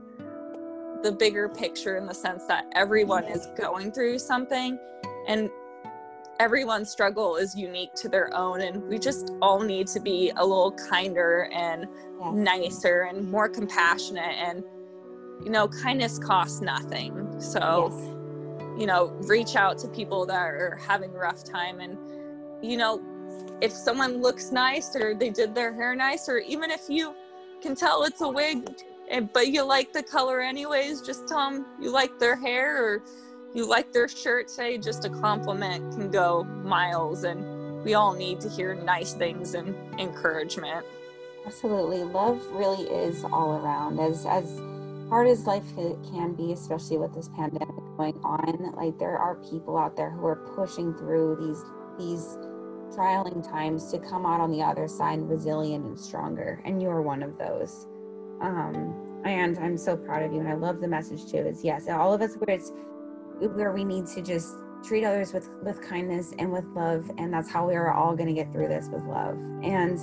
the 1.03 1.11
bigger 1.11 1.47
picture 1.47 1.97
in 1.97 2.05
the 2.05 2.13
sense 2.13 2.45
that 2.45 2.65
everyone 2.73 3.23
is 3.25 3.47
going 3.55 3.91
through 3.91 4.17
something 4.17 4.77
and 5.27 5.49
everyone's 6.39 6.89
struggle 6.89 7.35
is 7.35 7.55
unique 7.55 7.93
to 7.93 8.09
their 8.09 8.35
own 8.35 8.61
and 8.61 8.81
we 8.83 8.97
just 8.97 9.33
all 9.41 9.61
need 9.61 9.85
to 9.85 9.99
be 9.99 10.31
a 10.37 10.41
little 10.45 10.71
kinder 10.89 11.49
and 11.53 11.85
nicer 12.33 13.01
and 13.03 13.29
more 13.29 13.47
compassionate 13.47 14.35
and 14.37 14.63
you 15.43 15.51
know 15.51 15.67
kindness 15.67 16.17
costs 16.17 16.61
nothing 16.61 17.39
so 17.39 17.89
yes. 17.91 18.79
you 18.79 18.85
know 18.87 19.07
reach 19.27 19.55
out 19.55 19.77
to 19.77 19.87
people 19.89 20.25
that 20.25 20.39
are 20.39 20.79
having 20.85 21.11
a 21.11 21.17
rough 21.17 21.43
time 21.43 21.79
and 21.79 21.97
you 22.61 22.77
know 22.77 23.01
if 23.61 23.71
someone 23.71 24.21
looks 24.21 24.51
nice 24.51 24.95
or 24.95 25.13
they 25.13 25.29
did 25.29 25.53
their 25.53 25.73
hair 25.73 25.95
nice 25.95 26.29
or 26.29 26.37
even 26.39 26.71
if 26.71 26.89
you 26.89 27.13
can 27.61 27.75
tell 27.75 28.03
it's 28.03 28.21
a 28.21 28.27
wig 28.27 28.69
but 29.33 29.47
you 29.47 29.63
like 29.63 29.91
the 29.91 30.03
color 30.03 30.39
anyways 30.39 31.01
just 31.01 31.27
tell 31.27 31.49
them 31.49 31.65
you 31.79 31.91
like 31.91 32.17
their 32.19 32.35
hair 32.35 32.83
or 32.83 33.03
you 33.53 33.67
like 33.67 33.91
their 33.91 34.07
shirt 34.07 34.49
say 34.49 34.77
just 34.77 35.05
a 35.05 35.09
compliment 35.09 35.93
can 35.93 36.09
go 36.11 36.43
miles 36.63 37.23
and 37.23 37.83
we 37.83 37.93
all 37.93 38.13
need 38.13 38.39
to 38.41 38.49
hear 38.49 38.75
nice 38.75 39.13
things 39.13 39.53
and 39.53 39.75
encouragement. 39.99 40.85
Absolutely. 41.45 42.03
Love 42.03 42.45
really 42.51 42.83
is 42.89 43.23
all 43.23 43.53
around. 43.53 43.99
As 43.99 44.25
as 44.25 44.59
hard 45.09 45.27
as 45.27 45.47
life 45.47 45.63
can 45.75 46.33
be 46.33 46.51
especially 46.51 46.97
with 46.97 47.13
this 47.15 47.29
pandemic 47.29 47.75
going 47.97 48.13
on 48.23 48.71
like 48.75 48.99
there 48.99 49.17
are 49.17 49.35
people 49.49 49.75
out 49.75 49.97
there 49.97 50.11
who 50.11 50.23
are 50.27 50.35
pushing 50.55 50.93
through 50.93 51.35
these 51.41 51.63
these 51.97 52.37
trialing 52.95 53.47
times 53.47 53.91
to 53.91 53.99
come 53.99 54.25
out 54.25 54.39
on 54.39 54.51
the 54.51 54.61
other 54.61 54.87
side 54.87 55.21
resilient 55.29 55.85
and 55.85 55.99
stronger 55.99 56.61
and 56.65 56.81
you 56.81 56.89
are 56.89 57.01
one 57.01 57.23
of 57.23 57.37
those. 57.37 57.87
Um 58.41 59.05
and 59.25 59.57
i'm 59.59 59.77
so 59.77 59.97
proud 59.97 60.23
of 60.23 60.31
you 60.31 60.39
and 60.39 60.47
i 60.47 60.53
love 60.53 60.79
the 60.79 60.87
message 60.87 61.29
too 61.29 61.37
is 61.39 61.61
yes 61.61 61.89
all 61.89 62.13
of 62.13 62.21
us 62.21 62.35
where 62.35 62.55
it's 62.55 62.71
where 63.53 63.71
we 63.71 63.83
need 63.83 64.05
to 64.05 64.21
just 64.21 64.55
treat 64.83 65.03
others 65.03 65.33
with 65.33 65.49
with 65.61 65.81
kindness 65.81 66.33
and 66.39 66.51
with 66.51 66.65
love 66.75 67.09
and 67.17 67.33
that's 67.33 67.49
how 67.49 67.67
we 67.67 67.75
are 67.75 67.91
all 67.91 68.15
going 68.15 68.27
to 68.27 68.33
get 68.33 68.51
through 68.51 68.67
this 68.67 68.87
with 68.87 69.03
love. 69.03 69.37
And 69.63 69.99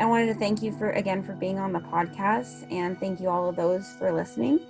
i 0.00 0.04
wanted 0.04 0.26
to 0.26 0.34
thank 0.34 0.62
you 0.62 0.72
for 0.72 0.90
again 0.90 1.22
for 1.22 1.34
being 1.34 1.58
on 1.58 1.72
the 1.72 1.80
podcast 1.80 2.70
and 2.72 2.98
thank 2.98 3.20
you 3.20 3.28
all 3.28 3.48
of 3.48 3.56
those 3.56 3.88
for 3.98 4.12
listening. 4.12 4.60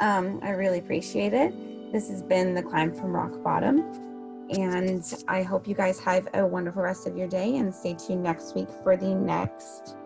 Um, 0.00 0.40
i 0.42 0.50
really 0.50 0.78
appreciate 0.78 1.32
it. 1.32 1.92
This 1.92 2.08
has 2.10 2.22
been 2.22 2.54
the 2.54 2.62
climb 2.62 2.94
from 2.94 3.14
rock 3.16 3.42
bottom 3.42 4.07
and 4.50 5.24
i 5.28 5.42
hope 5.42 5.68
you 5.68 5.74
guys 5.74 5.98
have 5.98 6.28
a 6.34 6.46
wonderful 6.46 6.82
rest 6.82 7.06
of 7.06 7.16
your 7.16 7.28
day 7.28 7.56
and 7.56 7.74
stay 7.74 7.94
tuned 7.94 8.22
next 8.22 8.54
week 8.54 8.68
for 8.82 8.96
the 8.96 9.14
next 9.14 9.96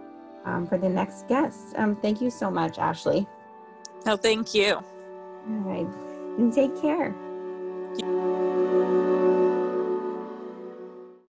um, 0.45 0.67
for 0.67 0.79
the 0.79 0.89
next 0.89 1.29
guest. 1.29 1.75
Um, 1.77 1.97
thank 1.97 2.21
you 2.21 2.31
so 2.31 2.51
much 2.51 2.79
ashley. 2.79 3.27
No 4.05 4.17
thank 4.17 4.55
you. 4.55 4.75
All 4.75 4.85
right. 5.47 5.87
And 6.39 6.53
take 6.53 6.81
care 6.81 7.15